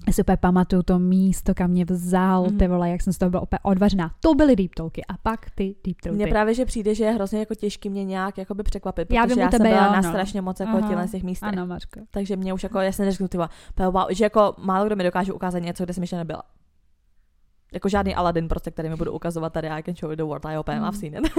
[0.07, 2.57] já si úplně pamatuju to místo, kam mě vzal, Mhm.
[2.57, 4.11] ty vole, jak jsem z toho byla úplně odvařená.
[4.19, 6.31] To byly deep talky a pak ty deep Mně talky.
[6.31, 9.41] právě, že přijde, že je hrozně jako těžký mě nějak jakoby překvapit, Já protože vím
[9.41, 10.09] já, u jsem tebe, byla jo, na no.
[10.09, 10.87] strašně moc jako Aha.
[10.89, 11.49] těchto těch místech.
[11.49, 11.99] Ano, Mařko.
[12.11, 13.49] Takže mě už jako, já se neřeknu, tyva,
[13.91, 16.43] wow, že jako málo kdo mi dokáže ukázat něco, kde jsem ještě nebyla.
[17.75, 20.45] Jako žádný Aladdin prostě, který mi budu ukazovat tady, I can show you the world,
[20.45, 20.85] I open, Mm.
[20.85, 21.31] I've seen it.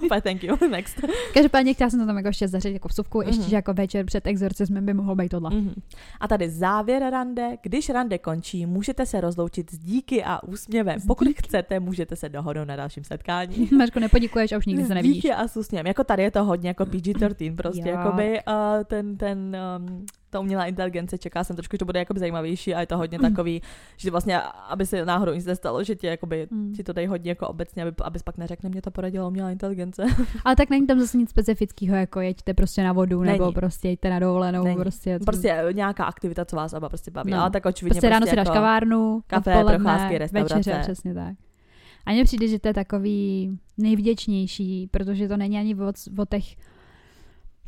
[0.00, 0.96] But thank you, next.
[1.34, 3.50] Každopádně chtěla jsem to tam jako ještě zařadit jako vsuvku, ještě, Mhm.
[3.50, 5.50] že jako večer před exorcismem by mohlo být tohle.
[5.50, 5.74] Mhm.
[6.20, 7.56] A tady závěr rande.
[7.62, 10.98] Když rande končí, můžete se rozloučit s díky a úsměvem.
[11.06, 11.42] Pokud díky.
[11.46, 13.68] chcete, můžete se dohodnout na dalším setkání.
[13.76, 15.16] Mařko, nepoděkuješ a už nikdy se nevidíš.
[15.16, 15.86] Díky a s úsměvem.
[15.86, 17.88] Jako tady je to hodně jako PG-13 prostě.
[17.88, 17.98] Jak?
[18.04, 22.20] Jakoby uh, ten, ten um, ta umělá inteligence, čeká jsem trošku, že to bude jakoby
[22.20, 23.62] zajímavější a je to hodně takový,
[23.96, 26.72] že vlastně, aby se náhodou nic nestalo, že ti, jakoby, Mm.
[26.72, 30.04] ti to dají hodně jako obecně, aby, abys pak neřekne, mě to poradila umělá inteligence.
[30.44, 33.38] Ale tak není tam zase nic specifického, jako jeďte prostě na vodu, Není.
[33.38, 34.76] nebo prostě jeďte na dovolenou, Není.
[34.76, 35.18] prostě.
[35.24, 37.30] prostě nějaká aktivita, co vás oba prostě baví.
[37.32, 37.40] No.
[37.40, 40.54] Ale tak očividně prostě ráno si dáš jako, kavárnu, kafe, odpoledne, procházky, restaurace.
[40.54, 41.34] večeře, přesně tak.
[42.06, 46.44] A mně přijde, že to je takový nejvděčnější, protože to není ani o, o těch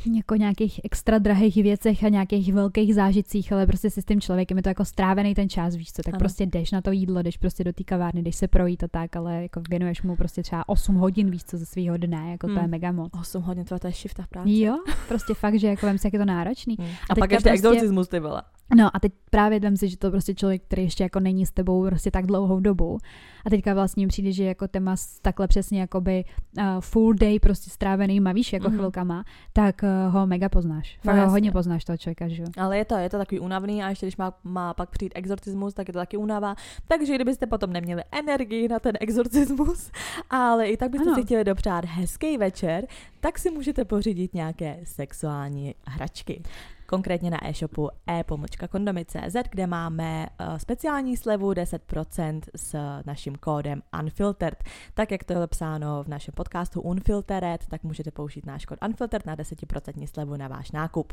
[0.06, 4.56] jako nějakých extra drahých věcech a nějakých velkých zážitcích, ale prostě si s tím člověkem
[4.56, 6.18] je to jako strávený ten čas, víš co, tak Ano.
[6.18, 9.16] prostě jdeš na to jídlo, jdeš prostě do té kavárny, jdeš se projít a tak,
[9.16, 12.52] ale jako věnuješ mu prostě třeba 8 hodin, víš co, ze svého dne, jako to
[12.52, 12.70] je Hmm.
[12.70, 13.11] mega moc.
[13.20, 14.58] 8 hodin, to je shift v práci.
[14.61, 14.76] Jo,
[15.08, 16.76] prostě fakt, že jako vem si, jak je to náročný.
[16.78, 16.88] Hmm.
[16.88, 18.42] A, A pak ještě prostě- exorcismus, ty vole.
[18.76, 21.50] No a teď právě vem si, že to prostě člověk, který ještě jako není s
[21.50, 22.98] tebou prostě tak dlouhou dobu.
[23.46, 26.24] A teďka vlastně přijde, že jako téma s takhle přesně jakoby
[26.59, 28.74] uh, full day prostě strávenýma, víš, jako Mhm.
[28.74, 28.78] mm-hmm.
[28.78, 30.96] chvilkama, tak uh, ho mega poznáš.
[30.96, 31.31] No Fakt ho jasně.
[31.33, 32.48] hodně poznáš toho člověka, že jo.
[32.59, 35.74] Ale je to, je to takový únavný a ještě když má, má pak přijít exorcismus,
[35.74, 36.54] tak je to taky únava.
[36.88, 39.90] Takže kdybyste potom neměli energii na ten exorcismus,
[40.31, 41.14] ale i tak byste Ano.
[41.16, 42.87] si chtěli dopřát hezký večer,
[43.20, 46.42] tak si můžete pořídit nějaké sexuální hračky.
[46.90, 54.64] Konkrétně na e-shopu e-kondomy.cz, kde máme uh, speciální slevu 10% s naším kódem Unfiltered.
[54.94, 59.27] Tak, jak to je psáno v našem podcastu Unfiltered, tak můžete použít náš kód Unfiltered
[59.27, 61.12] na 10% slevu na váš nákup.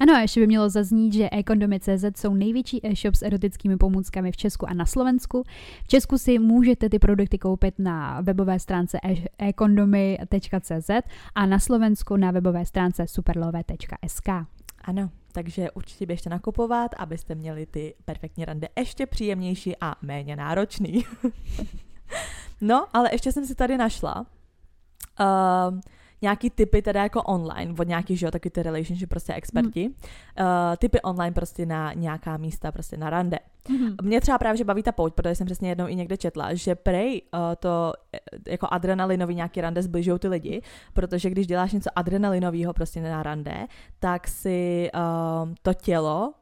[0.00, 4.36] Ano, a ještě by mělo zaznít, že e-kondomy.cz jsou největší e-shop s erotickými pomůckami v
[4.36, 5.42] Česku a na Slovensku.
[5.84, 10.90] V Česku si můžete ty produkty koupit na webové stránce e- e-kondomy.cz
[11.34, 14.28] a na Slovensku na webové stránce superlove.sk.
[14.84, 21.04] Ano, takže určitě běžte nakupovat, abyste měli ty perfektní rande ještě příjemnější a méně náročný.
[22.60, 24.26] no, ale ještě jsem si tady našla
[25.20, 25.80] uh,
[26.22, 29.94] nějaký typy teda jako online, od nějakých, že jo, taky ty relationship prostě experti, mm.
[29.94, 33.38] uh, typy online prostě na nějaká místa, prostě na rande.
[33.68, 33.96] Mm.
[34.02, 36.74] Mě třeba právě, že baví ta pouť, protože jsem přesně jednou i někde četla, že
[36.74, 37.92] prej uh, to
[38.48, 43.66] jako adrenalinový nějaký rande zbližují ty lidi, protože když děláš něco adrenalinového prostě na rande,
[43.98, 46.34] tak si uh, to tělo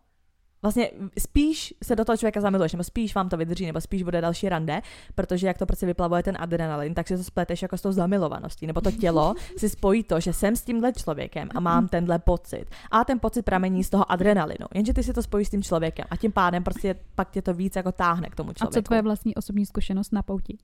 [0.62, 4.20] vlastně spíš se do toho člověka zamiluješ, nebo spíš vám to vydrží, nebo spíš bude
[4.20, 4.83] další rande,
[5.14, 8.66] protože jak to prostě vyplavuje ten adrenalin, tak si to spleteš jako s tou zamilovaností,
[8.66, 12.66] nebo to tělo si spojí to, že jsem s tímhle člověkem a mám tenhle pocit.
[12.90, 14.66] A ten pocit pramení z toho adrenalinu.
[14.75, 17.55] Jenže ty si to spojíš s tím člověkem a tím pádem prostě pak tě to
[17.55, 18.79] víc jako táhne k tomu člověku.
[18.79, 20.59] A co tvoje vlastní osobní zkušenost na pouti?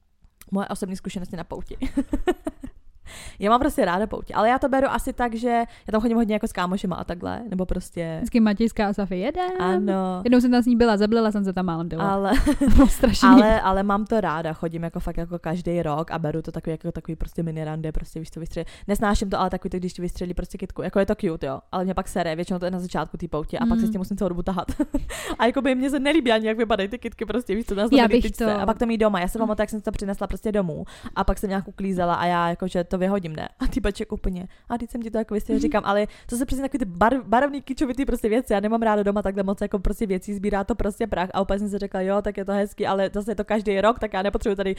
[0.50, 1.76] Moje osobní zkušenosti na pouti.
[3.38, 6.16] Já mám prostě ráda poutě, ale já to beru asi tak, že já tam chodím
[6.16, 8.16] hodně jako s kámošema a takhle, nebo prostě...
[8.16, 9.50] Vždycky Matějská a Safy jeden.
[9.62, 10.20] Ano.
[10.24, 12.04] Jednou jsem tam s ní byla, zablela jsem se tam málem dole.
[12.04, 12.32] Ale,
[12.88, 13.28] strašně.
[13.28, 16.72] ale, ale, mám to ráda, chodím jako fakt jako každý rok a beru to takový
[16.72, 18.66] jako takový prostě mini rande, prostě víš to vystřelí.
[18.88, 20.82] Nesnáším to, ale takový to, když ti vystřelí prostě kitku.
[20.82, 23.28] Jako je to cute, jo, ale mě pak sere, většinou to je na začátku té
[23.28, 23.68] poutě a mm.
[23.68, 24.66] pak se s tím musím celou dobu tahat.
[25.38, 27.88] a jako by mě se nelíbí ani, jak vypadají ty kitky, prostě víš to na
[28.08, 28.60] bych to...
[28.60, 29.20] A pak to mít doma.
[29.20, 32.26] Já jsem vám jak jsem to přinesla prostě domů a pak jsem nějakou klízela a
[32.26, 33.48] já jako, to vyhodím, ne?
[33.58, 34.48] A ty týpeček úplně.
[34.68, 37.22] A teď jsem ti to jako vystřelil, říkám, ale to se přesně takový ty bar,
[37.22, 38.52] barevný kičovitý prostě věci.
[38.52, 41.28] Já nemám ráda doma takhle moc jako prostě věcí, sbírá to prostě prach.
[41.34, 43.80] A úplně jsem si řekla, jo, tak je to hezky, ale zase je to každý
[43.80, 44.76] rok, tak já nepotřebuji tady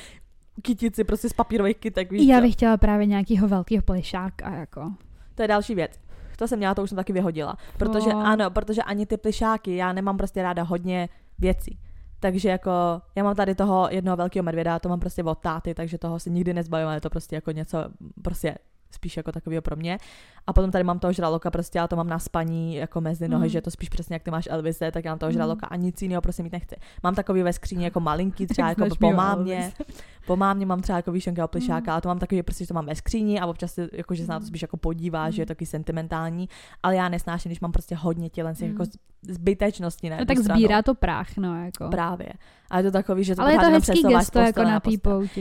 [0.62, 4.92] kytici prostě z papírových kytek, víš Já bych chtěla právě nějakýho velkého plišáka, jako.
[5.36, 5.92] To je další věc.
[6.38, 7.58] To jsem měla, to už jsem taky vyhodila.
[7.78, 8.28] Protože oh.
[8.28, 11.78] ano, protože ani ty plišáky, já nemám prostě ráda hodně věcí.
[12.20, 12.72] Takže jako,
[13.16, 16.32] já mám tady toho jednoho velkého medvěda, to mám prostě od táty, takže toho si
[16.32, 17.78] nikdy nezbavím, ale je to prostě jako něco,
[18.22, 18.56] prostě
[18.92, 19.98] spíš jako takového pro mě.
[20.48, 23.46] A potom tady mám toho žraloka, prostě já to mám na spaní jako mezi nohy,
[23.46, 23.50] mm.
[23.50, 25.34] že to spíš přesně jak ty máš Elvise, tak já mám toho mm.
[25.34, 26.76] žraloka a nic jiného prostě mít nechci.
[27.04, 29.72] Mám takový ve skříni jako malinký, třeba jako po mámě.
[30.28, 31.94] Po mámě mám třeba jako výšenkého plišáka, mm.
[31.94, 34.32] ale to mám takový, prostě, že to mám ve skříni a občas jako, že se
[34.32, 35.32] na to spíš jako podívá, mm.
[35.32, 36.50] že je taky sentimentální,
[36.84, 38.68] ale já nesnáším, když mám prostě hodně tělen mm.
[38.68, 38.84] jako
[39.22, 40.10] zbytečnosti.
[40.10, 40.60] No tak stranu.
[40.60, 41.88] sbírá to prach, no jako.
[41.90, 42.30] Právě.
[42.72, 44.92] A je to takový, že to Ale je to hezký gesto jako na té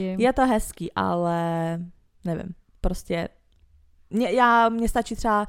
[0.01, 1.79] Je to hezký, ale
[2.25, 3.29] nevím, prostě
[4.09, 5.47] mě, já, mě stačí třeba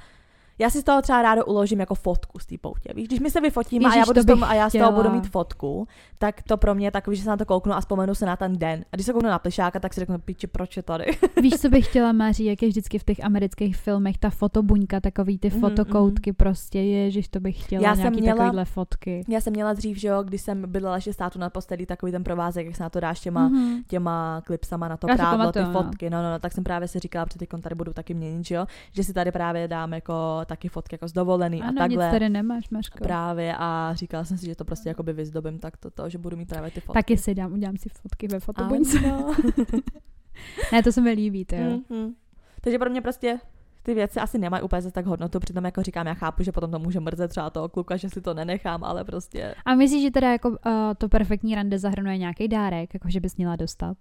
[0.61, 2.93] já si z toho třeba rádo uložím jako fotku z té poutě.
[2.95, 5.11] Víš, když my se vyfotíme Ježiš, a já, budu tom, a já z toho budu
[5.11, 8.15] mít fotku, tak to pro mě je takový, že se na to kouknu a vzpomenu
[8.15, 8.85] se na ten den.
[8.93, 11.05] A když se kouknu na plišáka, tak si řeknu, píči, proč je tady.
[11.43, 15.39] Víš, co bych chtěla, Máří, jak je vždycky v těch amerických filmech, ta fotobuňka, takový
[15.39, 16.35] ty mm, fotokoutky, mm.
[16.35, 19.25] prostě, ježiš, to bych chtěla, já jsem měla, takovýhle fotky.
[19.29, 22.25] Já jsem měla dřív, že jo, když jsem bydlela ještě státu na postelí, takový ten
[22.25, 23.83] provázek, jak se na to dáš těma, mm.
[23.89, 25.73] těma klipsama na to já prádlo, ty no.
[25.73, 26.11] fotky.
[26.11, 28.67] No, no, no, tak jsem právě si říkala, protože tady budu taky měnit, že jo,
[28.93, 30.15] že si tady právě dám jako
[30.51, 32.05] taky fotky jako z dovolený ano, a takhle.
[32.05, 32.99] Nic tady nemáš, Maško.
[32.99, 36.37] Právě a říkala jsem si, že to prostě jakoby vyzdobím tak to, to, že budu
[36.37, 36.99] mít právě ty fotky.
[36.99, 38.99] Taky si dám, udělám si fotky ve fotobuňce.
[40.73, 41.63] ne, to se mi líbí, to jo.
[41.63, 42.15] Mm-hmm.
[42.61, 43.39] Takže pro mě prostě
[43.83, 46.71] ty věci asi nemají úplně zase tak hodnotu, přitom jako říkám, já chápu, že potom
[46.71, 49.55] to může mrzet třeba toho kluka, že si to nenechám, ale prostě.
[49.65, 50.57] A myslíš, že teda jako uh,
[50.99, 53.97] to perfektní rande zahrnuje nějaký dárek, jako že bys měla dostat?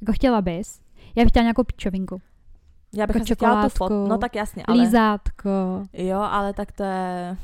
[0.00, 0.80] Jako chtěla bys?
[1.16, 2.20] Já bych chtěla nějakou pičovinku.
[2.96, 4.82] Já bych jako chtěla tu fot, no tak jasně, ale...
[4.82, 5.50] Lízátko.
[5.92, 7.36] Jo, ale tak to je...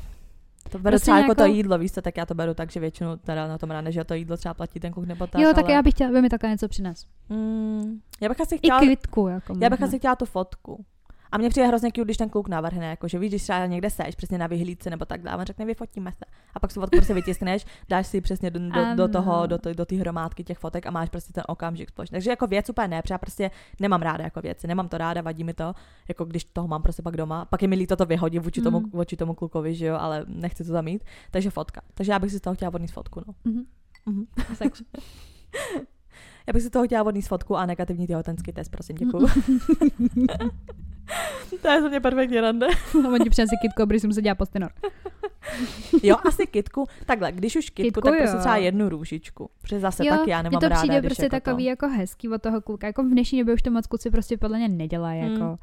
[0.69, 2.79] To beru prostě třeba jako to jídlo, víš co, tak já to beru tak, že
[2.79, 5.41] většinou teda na tom ráne, že to jídlo třeba platí ten kuch nebo tak.
[5.41, 5.73] Jo, tak ale...
[5.73, 7.05] já bych chtěla, aby mi takhle něco přines.
[7.29, 8.79] Mm, já bych asi chtěla...
[8.79, 10.85] I kvitku, jako Já bych asi chtěla tu fotku.
[11.31, 13.89] A mně přijde hrozně cute, když ten kluk navrhne, jako, že víš, když třeba někde
[13.89, 16.25] seš, přesně na vyhlídce nebo tak dále, on řekne, vyfotíme se.
[16.53, 19.73] A pak se fotku prostě vytiskneš, dáš si přesně do, do, do toho, do, do,
[19.73, 22.15] do té hromádky těch fotek a máš prostě ten okamžik společný.
[22.15, 25.21] Takže jako věc úplně ne, protože já prostě nemám ráda jako věci, nemám to ráda,
[25.21, 25.73] vadí mi to,
[26.07, 27.45] jako když toho mám prostě pak doma.
[27.45, 28.89] Pak je mi líto to vyhodit vůči, tomu, mm.
[28.93, 31.03] vůči tomu klukovi, že jo, ale nechci to zamít.
[31.31, 31.81] Takže fotka.
[31.93, 33.33] Takže já bych si z toho chtěla odníst fotku, no.
[33.51, 33.65] Mm-hmm.
[34.07, 34.85] Mm-hmm.
[36.47, 39.27] Já bych si toho chtěla vodní fotku a negativní těhotenský test, prosím, děkuju.
[41.61, 42.67] to je za mě perfektní rande.
[42.95, 44.71] On ti přinese kitku, aby jsem se dělala postinor.
[46.03, 46.87] jo, asi kitku.
[47.05, 49.49] Takhle, když už kitku, kitku tak prostě třeba jednu růžičku.
[49.61, 51.69] Protože zase jo, taky já nemám to ráda, přijde prostě jako takový to...
[51.69, 52.87] jako hezký od toho kluka.
[52.87, 55.21] Jako v dnešní době už to moc kluci prostě podle mě nedělají.
[55.21, 55.31] Hmm.
[55.31, 55.59] Jako.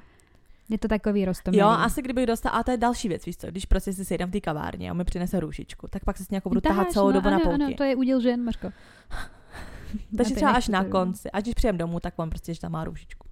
[0.71, 1.61] Je to takový rostomilý.
[1.61, 4.29] Jo, asi kdybych dostal, a to je další věc, víš co, když prostě si sejdem
[4.29, 6.91] v té kavárně a on mi přinese růžičku, tak pak se s nějakou budu tahat
[6.91, 7.65] celou no, dobu ano, na pouti.
[7.65, 8.71] Ano, to je úděl žen, Mařko.
[10.17, 12.85] Takže třeba až na konci, až když přijem domů, tak vám prostě, že tam má
[12.85, 13.29] růžičku.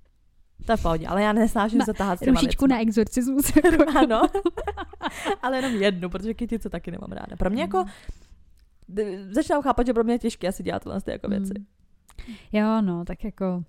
[0.67, 3.53] To je v pohodě, ale já nesnáším se tahat s těma Růžičku na exorcismus.
[3.97, 4.23] ano,
[5.43, 7.37] ale jenom jednu, protože kytice taky nemám ráda.
[7.37, 7.85] Pro mě jako,
[9.31, 11.55] začínám chápat, že pro mě je těžké asi dělat tyhle jako věci.
[12.27, 12.37] Hmm.
[12.53, 13.65] Jo, no, tak jako...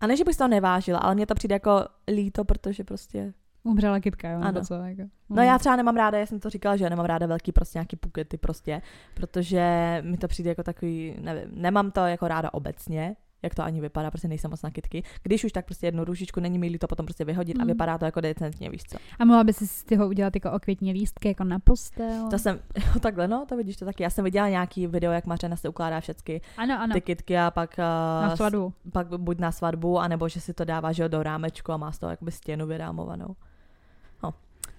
[0.00, 3.32] A ne, že bych to nevážila, ale mně to přijde jako líto, protože prostě
[3.64, 4.40] Umřela kytka, jo?
[4.42, 4.64] Ano.
[4.64, 5.02] Co, jako.
[5.30, 7.96] No já třeba nemám ráda, já jsem to říkala, že nemám ráda velký prostě nějaký
[7.96, 8.82] pukety prostě,
[9.14, 9.62] protože
[10.04, 14.10] mi to přijde jako takový, nevím, nemám to jako ráda obecně, jak to ani vypadá,
[14.10, 15.02] prostě nejsem moc na kitky.
[15.22, 17.60] Když už tak prostě jednu růžičku, není mi to potom prostě vyhodit mm.
[17.60, 17.68] a Mm.
[17.68, 18.98] vypadá to jako decentně, víš co.
[19.18, 22.28] A mohla by si z toho udělat jako okvětní lístky, jako na postel.
[22.30, 24.02] To jsem, jo, takhle, no, to vidíš to taky.
[24.02, 27.50] Já jsem viděla nějaký video, jak Mařena si ukládá všechny Ano, ano, ty kitky a
[27.50, 28.72] pak, uh, na svatbu.
[28.92, 31.92] pak buď na svatbu, anebo že si to dává, že jo, do rámečku a má
[31.92, 33.36] z toho jakoby stěnu vyrámovanou.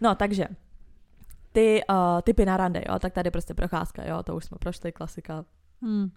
[0.03, 0.47] No, takže
[1.51, 4.91] ty uh, typy na rande, jo, tak tady prostě procházka, jo, to už jsme prošli,
[4.91, 5.45] klasika.
[5.81, 6.11] Hmm.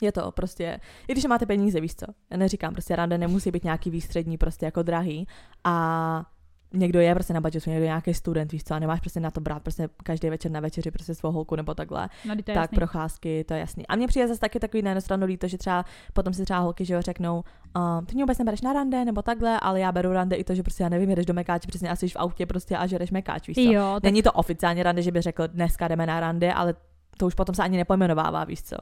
[0.00, 3.64] Je to prostě, i když máte peníze, víš co, já neříkám, prostě rande nemusí být
[3.64, 5.28] nějaký výstřední, prostě jako drahý
[5.64, 6.26] a
[6.74, 9.30] někdo je prostě na budgetu, někdo je nějaký student, víš co, a nemáš prostě na
[9.30, 12.42] to brát prostě každý večer na večeři prostě svou holku nebo takhle No, to je
[12.42, 12.76] tak jasný.
[12.76, 13.86] procházky, to je jasný.
[13.86, 16.58] A mně přijde zase taky takový na jednu stranu líto, že třeba potom si třeba
[16.58, 17.44] holky, že jo, řeknou,
[17.76, 20.54] uh, ty mě vůbec nebereš na rande nebo takhle, ale já beru rande i to,
[20.54, 23.10] že prostě já nevím, jedeš do mekáče, přesně asi jsi v autě prostě a žereš
[23.10, 23.72] mekáč, víš co.
[23.72, 26.74] Jo, tak Není to oficiálně rande, že by řekl, dneska jdeme na rande, ale
[27.16, 28.76] to už potom se ani nepojmenovává, víš co.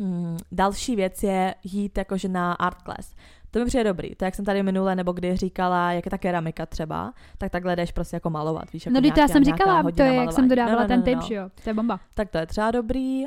[0.00, 3.14] Hmm, další věc je jít jakože na art class.
[3.50, 4.14] To mi přijde dobrý.
[4.14, 7.76] To, jak jsem tady minule nebo kdy říkala, jak je ta keramika třeba, tak takhle
[7.76, 10.14] jdeš prostě jako malovat, víš, jako No, to já nějaká- jsem nějaká říkala, to je,
[10.14, 10.48] jak jsem malování.
[10.48, 11.22] dodávala No, no, ten no, tip, no.
[11.28, 11.50] že jo.
[11.64, 12.00] To je bomba.
[12.14, 13.24] Tak to je třeba dobrý.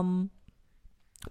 [0.00, 0.30] Um,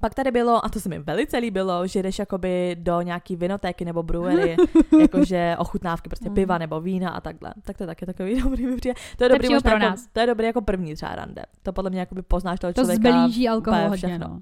[0.02, 3.86] pak tady bylo, a to se mi velice líbilo, že jdeš jakoby do nějaký vinotéky
[3.86, 4.58] nebo brewery,
[5.02, 6.36] jakože ochutnávky, prostě Mm.
[6.36, 7.54] piva nebo vína a takhle.
[7.64, 8.94] Tak to je taky takový dobrý mi přijde.
[9.18, 10.08] To je To dobrý možná pro jako, nás.
[10.14, 11.42] to je dobrý jako první třeba rande.
[11.64, 13.12] To podle mě jakoby poznáš toho To člověka.
[13.22, 14.40] zblíží alkohol hodně, no.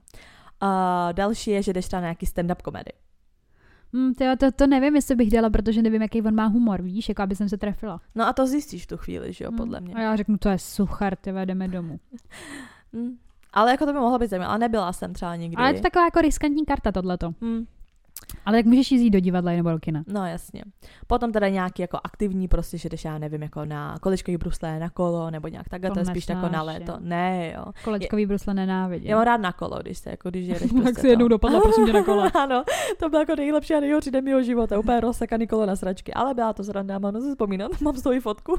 [0.61, 2.91] A další je, že jdeš třeba na nějaký stand-up komedy.
[3.95, 7.09] Hm, tyjo, to, to nevím, jestli bych dala, protože nevím, jaký on má humor, víš,
[7.09, 8.01] jako aby jsem se trefila.
[8.15, 9.57] No a to zjistíš v tu chvíli, že jo, Hm.
[9.57, 9.93] podle mě.
[9.93, 11.99] A já řeknu, to je suchar, ty jdeme domů.
[12.95, 13.17] Hm.
[13.53, 15.57] Ale jako to by mohlo být zajímavé, ale nebyla jsem třeba nikdy.
[15.57, 17.31] Ale je to taková jako riskantní karta tohleto.
[17.41, 17.65] Hm.
[18.45, 20.03] Ale tak můžeš jít do divadla nebo do kina.
[20.07, 20.63] No jasně.
[21.07, 24.89] Potom teda nějaký jako aktivní prostě, že jdeš já nevím, jako na kolečkový brusle, na
[24.89, 26.93] kolo, nebo nějak takhle, to, To je spíš jako na léto.
[26.99, 27.65] Ne, jo.
[27.83, 29.09] Kolečkový brusle nenávidím.
[29.09, 31.29] Já mám rád na kolo, když se jako, když jedeš Tak prostě si jednou to.
[31.29, 32.31] dopadla, prosím tě, na kole.
[32.43, 32.63] ano,
[32.99, 36.33] to byl jako nejlepší a nejhorší den mého života, úplně rozsekaný kolo na sračky, ale
[36.33, 38.55] byla to sranda, mám si vzpomínat, mám stojí fotku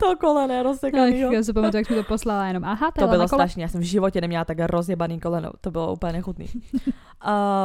[0.00, 1.32] toho kola, ne, rozsekanýho.
[1.32, 2.64] Já si pamatuju, jak jsme to poslala jenom.
[2.64, 5.92] Aha, To to bylo strašně, já jsem v životě neměla tak rozjebaný koleno, to bylo
[5.92, 6.46] úplně nechutný.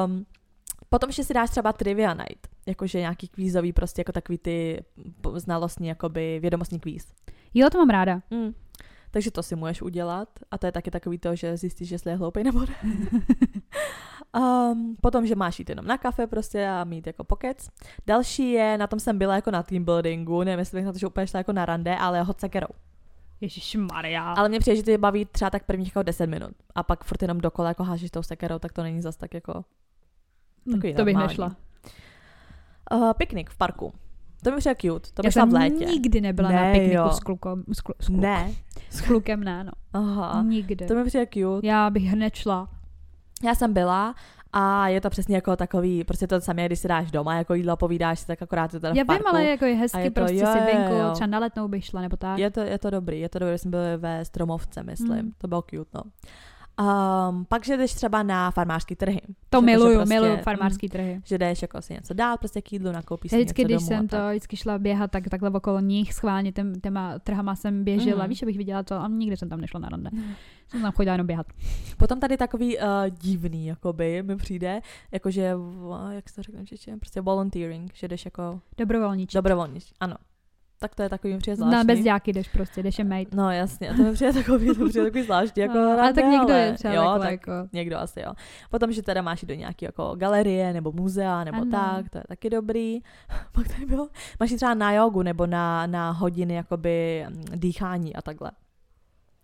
[0.06, 0.26] um,
[0.94, 4.84] potom ještě si dáš třeba trivia night, jakože nějaký kvízový, prostě jako takový ty
[5.36, 7.14] znalostní, jakoby vědomostní kvíz.
[7.54, 8.22] Jo, to mám ráda.
[8.30, 8.54] Mm.
[9.12, 12.18] Takže to si můžeš udělat a to je taky takový to, že zjistíš, jestli je
[12.18, 12.76] hloupý nebo ne.
[14.40, 17.70] um, potom, že máš jít jenom na kafe prostě a mít jako pokec.
[18.08, 21.00] Další je, na tom jsem byla jako na team buildingu, nevím, jestli bych na to
[21.00, 22.74] že úplně šla jako na rande, ale hot sekerou.
[23.42, 24.34] Ježíš Maria.
[24.34, 27.22] Ale mě přijde, že ty baví třeba tak prvních jako 10 minut a pak furt
[27.22, 29.64] jenom dokola jako hážeš tou sekerou, tak to není zas tak jako
[30.72, 31.28] takový to bych normální.
[31.30, 31.56] nešla.
[32.94, 33.94] uh, piknik v parku.
[34.44, 35.86] To mi přijde cute, to Já šla jsem v létě.
[35.86, 37.10] nikdy nebyla Ne, na pikniku jo.
[37.10, 37.64] s klukom.
[37.74, 38.52] S, klu, s, kluk, Ne,
[38.90, 39.72] s klukem ne, no.
[39.94, 40.86] aha, Nikdy.
[40.86, 41.68] to mi přijde cute.
[41.68, 42.70] Já bych hned šla.
[43.44, 44.16] Já jsem byla
[44.54, 47.78] a je to přesně jako takový, prostě to samé, když si dáš doma, jako jídlo
[47.78, 49.24] povídáš si, tak akorát je to Já v parku.
[49.24, 51.10] vím, ale jako je hezky je to- prostě jo, si venku, jo.
[51.14, 52.40] třeba na letnou bych šla, nebo tak.
[52.40, 55.32] Je to, je to dobrý, je to dobrý, jsme byli ve Stromovce, myslím, Hmm.
[55.38, 56.02] to bylo cute, no.
[56.82, 59.22] Um, pak, že jdeš třeba na farmářský trhy.
[59.50, 61.22] To Že- miluju, prostě, miluju mm, farmářský trhy.
[61.26, 63.88] Že jdeš jako si něco dát, prostě k jídlu, nakoupíš Já si vždycky, něco když
[63.88, 67.84] domů jsem to vždycky šla běhat, tak takhle okolo nich schválně těm, těma trhama jsem
[67.84, 68.20] běžela.
[68.20, 68.30] Mhm.
[68.30, 70.10] Víš, abych viděla to, a nikdy jsem tam nešla na rande.
[70.68, 71.48] Jsem tam chodila jenom běhat.
[71.98, 75.54] Potom tady takový uh, divný, jakoby, mi přijde, jakože,
[76.12, 79.36] jak se to řekne, prostě volunteering, že jdeš jako Dobrovolničí.
[79.36, 80.16] dobrovolník, ano.
[80.82, 81.88] Tak to je takový přijde Na zvláštní.
[81.88, 83.36] bezďáky jdeš prostě, jdeš je mate.
[83.36, 86.26] No jasně, a to mi přijde takový, to přijde takový zvláštní, jako No, ale tak
[86.26, 87.52] někdo ale, je třeba jo, takhle tak jako...
[87.74, 88.34] někdo asi jo.
[88.70, 91.72] Potom, že teda máš jít do nějaké jako galerie nebo muzea nebo Ano.
[91.72, 93.00] tak, to je taky dobrý.
[93.52, 94.08] Pak tady bylo,
[94.40, 98.52] máš jít třeba na jogu nebo na, na hodiny jakoby dýchání a takhle.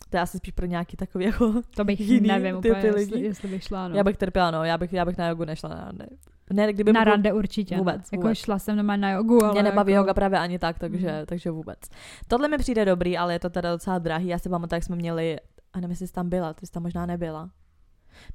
[0.09, 3.11] To je asi spíš pro nějaký takový jako, To bych jiný nevím typy úplně, lidí.
[3.11, 3.95] jestli, jestli bych šla, no.
[3.95, 6.05] já bych trpěla, no, já bych, já bych na jogu nešla na rande.
[6.53, 7.77] Ne, kdyby na rande určitě.
[7.77, 8.01] Vůbec.
[8.11, 8.37] Jako vůbec.
[8.37, 10.03] šla jsem doma na jogu, ale Mě nebaví jako...
[10.03, 11.25] yoga právě ani tak, takže, Mhm.
[11.25, 11.79] takže vůbec.
[12.27, 14.27] Tohle mi přijde dobrý, ale je to teda docela drahý.
[14.27, 15.37] Já si pamatuju, jak jsme měli,
[15.73, 17.49] a nevím, jestli jsi tam byla, ty jsi tam možná nebyla.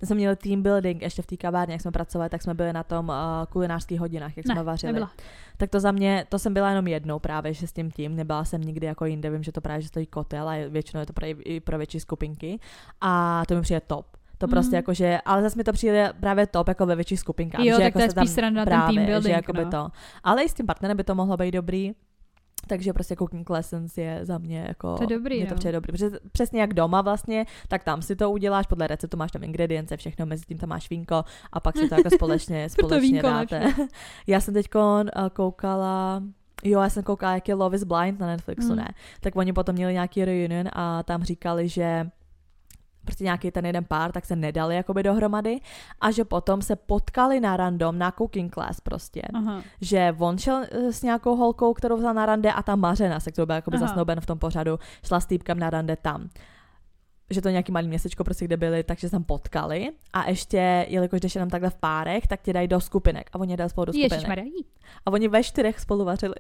[0.01, 2.73] My jsme měli team building ještě v té kavárně, jak jsme pracovali, tak jsme byli
[2.73, 3.15] na tom uh,
[3.51, 4.93] kulinářských hodinách, jak Ne, jsme vařili.
[4.93, 5.11] nebyla.
[5.57, 8.45] Tak to za mě, to jsem byla jenom jednou právě, že s tím tím, nebyla
[8.45, 11.13] jsem nikdy jako jinde, vím, že to právě že stojí kotel a většinou je to
[11.13, 12.59] právě i pro větší skupinky
[13.01, 14.07] a to mi přijde top.
[14.43, 14.77] To prostě Mhm.
[14.77, 17.61] jako, že, ale zase mi to přijde právě top jako ve větších skupinkách.
[17.65, 19.65] Jo, že tak jako to je spíš sranda na ten právě, team že building, jakoby
[19.65, 19.71] no.
[19.71, 19.89] to.
[20.25, 21.93] Ale i s tím partnerem by to mohlo být dobrý.
[22.67, 24.97] Takže prostě cooking lessons je za mě jako...
[24.97, 25.59] To je dobrý, Mě to no.
[25.59, 25.93] přijde dobrý.
[25.93, 29.97] Protože přesně jak doma vlastně, tak tam si to uděláš, podle receptu máš tam ingredience,
[29.97, 33.75] všechno, mezi tím tam máš vínko a pak si to jako společně, společně vínko dáte.
[34.27, 34.67] já jsem teď
[35.33, 36.23] koukala
[36.65, 38.77] Jo, já jsem koukala, jak je Love is Blind na Netflixu, Mm.
[38.77, 38.89] ne?
[39.21, 42.07] Tak oni potom měli nějaký reunion a tam říkali, že
[43.05, 45.61] prostě nějaký ten jeden pár, tak se nedali jakoby dohromady
[46.01, 49.23] a že potom se potkali na random na cooking class prostě.
[49.35, 49.63] Aha.
[49.81, 53.33] Že on šel eh, s nějakou holkou, kterou vzal na rande a ta Mařena, se
[53.33, 53.87] kterou byl jakoby Aha.
[53.87, 56.29] zasnouben v tom pořadu, šla s týpkem na rande tam.
[57.31, 59.91] Že to je nějaký malý městečko, prostě, kde byli, takže se tam potkali.
[60.13, 63.31] A ještě, jelikož jdeš jenom takhle v párech, tak tě dají do skupinek.
[63.33, 64.13] A oni je dali spolu do skupinek.
[64.13, 64.45] Ježišmarja.
[65.07, 66.35] A oni ve čtyřech spolu vařili.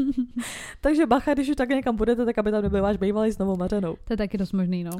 [0.80, 3.56] takže bacha, když už tak někam budete, tak aby tam nebyl váš bývalý s novou
[3.56, 3.96] Mařenou.
[4.04, 4.90] To je taky dost možný, no.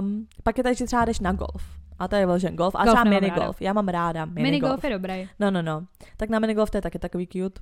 [0.00, 1.64] Um, pak je tady, že třeba jdeš na golf.
[1.98, 2.74] A to je vyložen golf.
[2.74, 3.62] A Golf třeba minigolf.
[3.62, 4.42] Já mám ráda minigolf.
[4.44, 5.28] Minigolf je dobrý.
[5.40, 5.86] No, no, no.
[6.16, 7.60] Tak na minigolf to je taky takový cute.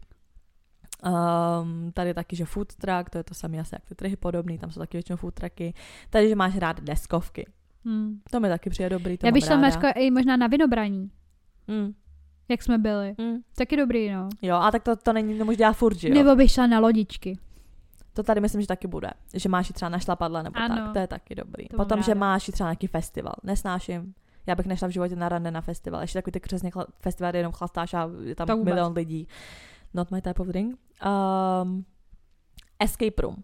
[1.07, 4.59] Um, tady taky, že food truck, to je to samé asi jak ty trhy podobný,
[4.59, 5.75] tam jsou taky většinou food trucky.
[6.11, 7.47] Tady, že máš rád deskovky.
[7.85, 8.21] Hmm.
[8.31, 9.57] To mi taky přijde dobrý, to Já bych šla.
[9.57, 11.11] Mařko i možná na vinobraní,
[11.69, 11.95] Mm,
[12.49, 13.15] jak jsme byli.
[13.19, 13.37] mm.
[13.57, 14.29] Taky dobrý, no.
[14.43, 16.15] Jo, a tak to, to není, nemůžeš dělat furt, že jo?
[16.15, 17.39] Nebo bych šla na lodičky.
[18.15, 19.11] To tady myslím, že taky bude.
[19.35, 20.77] Že máš třeba na šlapadle nebo Ano.
[20.77, 21.69] tak, to je taky dobrý.
[21.69, 22.21] To Potom, že ráda.
[22.21, 23.35] máš jít třeba nějaký festival.
[23.43, 24.15] Nesnáším.
[24.47, 26.01] Já bych nešla v životě na rande na festival.
[26.01, 29.29] Ještě takový ty křesně chla- festival, kde jenom chlastáš a je tam milion lidí.
[29.95, 30.79] Not my type of thing.
[31.63, 31.85] Um,
[32.81, 33.37] escape room.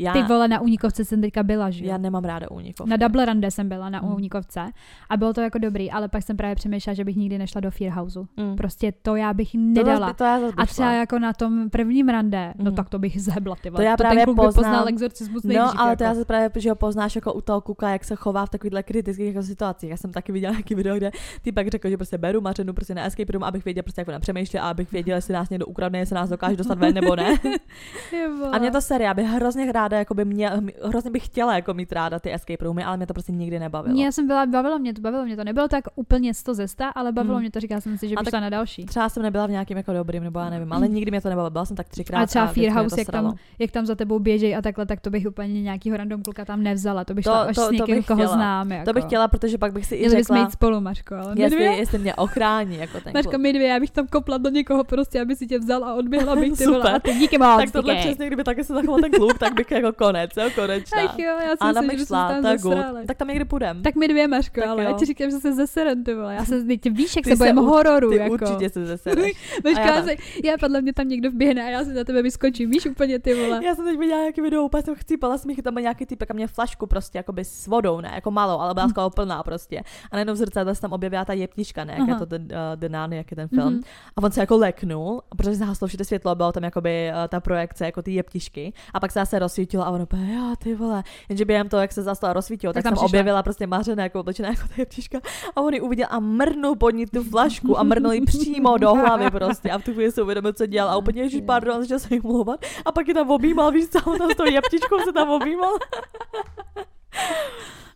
[0.00, 2.86] Já, Ty vole, na Únikovce jsem teďka byla, že já nemám ráda únikov.
[2.88, 4.14] Na Double Rande jsem byla na Hmm.
[4.14, 4.70] Únikovce
[5.10, 7.70] a bylo to jako dobrý, ale pak jsem právě přemýšlela, že bych nikdy nešla do
[7.70, 8.26] Fear Houseu.
[8.36, 8.56] Mm.
[8.56, 10.06] Prostě to já bych To nedala.
[10.08, 12.74] by- To já A třeba jako na tom prvním rande, no Mhm.
[12.74, 13.78] tak to bych zhebla, ty vole.
[13.78, 14.64] To já to právě ten kluk by poznám.
[14.64, 15.98] poznal exorcismus nejdřív, No, ale jako.
[15.98, 18.50] to já se právě, že ho poznáš jako u toho kuka, jak se chová v
[18.50, 19.90] takovýchhle kritických jako situacích.
[19.90, 21.10] Já jsem taky viděla nějaký video, kde
[21.42, 24.08] ty pak řekl, že prostě beru mařenu prostě na escape room, abych věděl prostě, jak
[24.08, 27.16] ona přemýšlí a abych věděl, jestli nás někdo ukradne, jestli nás dokáže dostat ven nebo
[27.16, 27.36] ne.
[28.52, 30.50] A mě to série, já bych hrozně ráda, jako by mě,
[30.84, 34.00] hrozně bych chtěla jako mít ráda ty escape roomy, ale mě to prostě nikdy nebavilo.
[34.00, 35.44] Já jsem byla, bavilo mě to, bavilo mě to.
[35.44, 37.40] Nebylo tak úplně 100 ze 100, ale bavilo Mm.
[37.40, 38.86] mě to, říkala jsem si, že A bych šla na další.
[38.86, 41.50] Třeba jsem nebyla v nějakým jako dobrým, nebo já nevím, ale nikdy mě to nebavilo.
[41.50, 42.22] Byla jsem tak třikrát.
[42.22, 44.62] A třeba vždycky Fear mě House, to jak tam, jak tam za tebou běžej a
[44.62, 47.04] takhle, tak to bych úplně nějakýho random kluka tam nevzala.
[47.04, 48.34] To bych To- šla až to- s to někým, bych koho chtěla.
[48.34, 48.72] znám.
[48.72, 48.84] Jako.
[48.84, 51.70] To bych chtěla, protože pak bych si i řekla, jít spolu, Mařko, ale jestli, dvě,
[51.76, 55.20] jestli mě ochrání jako ten Mařko, my dvě, já bych tam kopla do někoho prostě,
[55.22, 56.80] aby si tě vzal a odběhla bych ty Super.
[56.80, 56.92] vole.
[56.94, 59.66] A ty díky moc, Tak tohle přesně, kdyby taky se zachoval ten kluk, tak bych
[59.82, 61.02] jako konec, jo, konečná.
[61.02, 63.06] Ach jo, já si A tam myslím, bych že se zasrali.
[63.06, 63.82] Tak tam někdy půjdem.
[63.82, 64.90] Tak my dvě, Mařko, Tak ale jo.
[64.90, 66.34] já ti říkám, že se zeserem, ty vole.
[66.34, 68.32] Já se, ty víš, jak Ty se se bojím ur- hororu, Ty jako.
[68.32, 69.32] určitě se zesereš.
[69.64, 72.22] Mařko, já já, se, já podle mě tam někdo vběhne a já si na tebe
[72.22, 73.60] vyskočím, víš úplně ty vole.
[73.64, 76.34] Já jsem teď viděla nějaký video, úplně jsem chcípala smích, tam byl nějaký typek a
[76.34, 78.90] měl flašku prostě jakoby s vodou, ne, jako malou, ale byla Hm.
[78.90, 79.82] skoro plná prostě.
[80.10, 82.48] A najednou v zrcadle se tam objevila ta jeptička, ne, jak je to ten, uh,
[82.76, 83.72] The Nun, jak je ten film.
[83.72, 83.80] Mhm.
[84.16, 87.40] A on se jako leknul, protože se haslo všechno světlo, bylo tam jakoby uh, ta
[87.40, 88.72] projekce, jako ty jeptišky.
[88.94, 91.02] A pak se zase rozsvítilo a on úplně, jo, ty vole.
[91.28, 94.20] Jenže během toho, jak se to rozsvítilo, tak, Tak tam tam objevila prostě mařená, jako
[94.20, 95.20] oblečená jako ta jeptiška.
[95.56, 98.94] A on ji uviděl a mrnul pod ní tu flašku a mrnul ji přímo do
[98.94, 99.70] hlavy prostě.
[99.70, 100.90] A v tu chvíli si uvědomil, co dělal.
[100.90, 102.64] A úplně, ježiš, pardon, že se jim mluvat.
[102.84, 105.72] A pak ji tam objímal, víš co, tam s tou jeptičkou se tam objímal.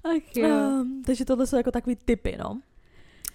[0.05, 0.49] Ach jo.
[0.49, 2.59] Um, takže tohle jsou jako takový typy, no.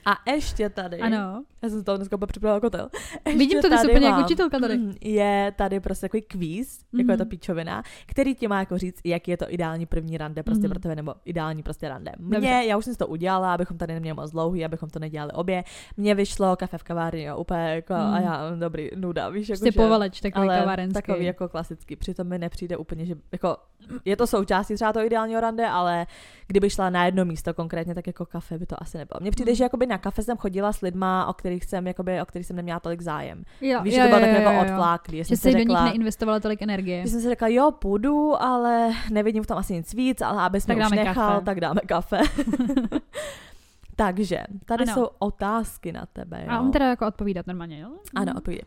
[0.05, 1.43] A ještě tady, Ano.
[1.61, 2.89] Já jsem toho dneska úplně připravila kotel.
[3.25, 4.77] Ještě Vidím to, ty úplně jako učitelka tady.
[4.77, 7.29] Mm, Je tady prostě takový kvíz, jako je to Mhm.
[7.29, 10.69] píčovina, který ti má jako říct, jaký je to ideální první rande prostě Mhm.
[10.69, 12.11] pro tebe, nebo ideální prostě rande.
[12.19, 15.31] Mně, já už jsem si to udělala, abychom tady neměli moc dlouhý, abychom to nedělali
[15.31, 15.63] obě.
[15.97, 18.13] Mně vyšlo kafe v kavárně, jo, úplně jako, Mhm.
[18.13, 20.93] a já, dobrý, nuda, víš, jako, že- povaleč takový ale kavárenský.
[21.01, 21.95] takový jako klasický.
[21.95, 23.57] Přitom mi nepřijde úplně, že jako,
[24.05, 26.07] je to součástí třeba toho ideálního rande, ale
[26.47, 29.19] kdyby šla na jedno místo konkrétně, tak jako kafe by to asi nebylo.
[29.21, 29.55] Mně přijde, Mm.
[29.55, 32.55] že jakoby na kafe jsem chodila s lidma, o kterých jsem, jakoby, o kterých jsem
[32.55, 33.43] neměla tolik zájem.
[33.61, 35.17] Jo, Víš, jo, že to bylo jo, tak jako odfláklý.
[35.17, 37.01] Já Že jsem jsi si do nich neinvestovala tolik energie.
[37.03, 40.65] že jsem si řekla, jo, půjdu, ale nevidím v tom asi nic víc, ale abys
[40.65, 41.45] Tak mě už nechal, kafe.
[41.45, 42.19] tak dáme kafe.
[43.95, 44.93] Takže, tady Ano.
[44.93, 46.39] jsou otázky na tebe.
[46.43, 46.51] Jo?
[46.51, 47.89] A on teda jako odpovídat normálně, jo?
[48.15, 48.61] Ano, odpověď.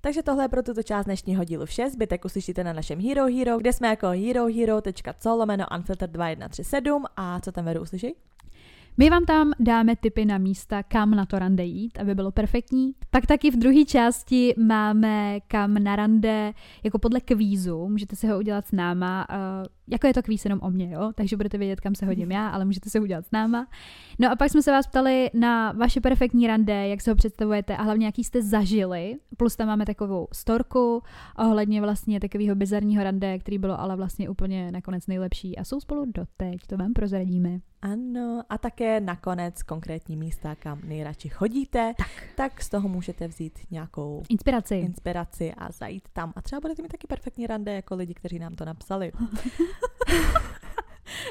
[0.00, 1.90] Takže tohle je pro tuto část dnešního dílu vše.
[1.90, 7.52] Zbytek uslyšíte na našem Hero Hero, kde jsme jako herohero.co lomeno unfiltered 2137 a co
[7.52, 8.14] tam vedu uslyší?
[8.96, 12.94] My vám tam dáme tipy na místa, kam na to rande jít, aby bylo perfektní.
[13.10, 16.52] Pak taky v druhé části máme kam na rande,
[16.84, 19.36] jako podle kvízu, můžete si ho udělat s náma, uh,
[19.88, 22.48] jako je to kvíz jenom o mě, jo, takže budete vědět, kam se hodím já,
[22.48, 23.66] ale můžete se ho udělat s náma.
[24.18, 27.76] No a pak jsme se vás ptali na vaše perfektní rande, jak se ho představujete
[27.76, 31.02] a hlavně jaký jste zažili, plus tam máme takovou storku
[31.38, 36.04] ohledně vlastně takového bizarního rande, který bylo ale vlastně úplně nakonec nejlepší a jsou spolu
[36.04, 37.60] doteď, to vám prozradíme.
[37.84, 43.58] Ano, a také nakonec konkrétní místa, kam nejradši chodíte, tak, tak z toho můžete vzít
[43.70, 44.74] nějakou Inspiraci.
[44.74, 46.32] inspiraci a zajít tam.
[46.36, 49.12] A třeba budete mít taky perfektní rande jako lidi, kteří nám to napsali.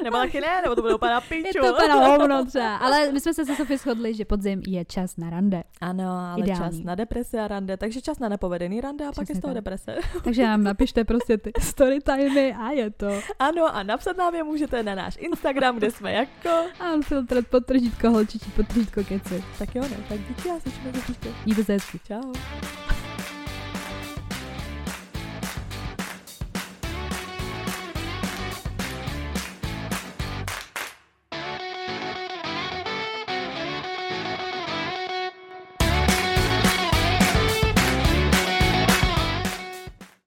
[0.03, 1.47] nebo taky ne, nebo to bude úplně na piču.
[1.47, 2.75] Je to úplně na hovno třeba.
[2.75, 5.63] Ale my jsme se se Sofie shodli, že podzim je čas na rande.
[5.81, 6.77] Ano, ale Ideální.
[6.77, 9.41] čas na deprese a rande, takže čas na nepovedený rande a pak je Přesně z
[9.41, 9.63] toho tak.
[9.63, 9.95] deprese.
[10.23, 13.07] Takže nám napište prostě ty story timey a je to.
[13.39, 16.49] Ano, a napsat nám je můžete na náš Instagram, kde jsme jako.
[16.95, 19.43] Unfiltered podtržítko holčičí podtržítko keci.
[19.59, 21.29] Tak jo, ne, tak díky a slyšíme se příště.
[21.45, 21.99] Mějte se hezky.
[22.07, 22.33] Čau.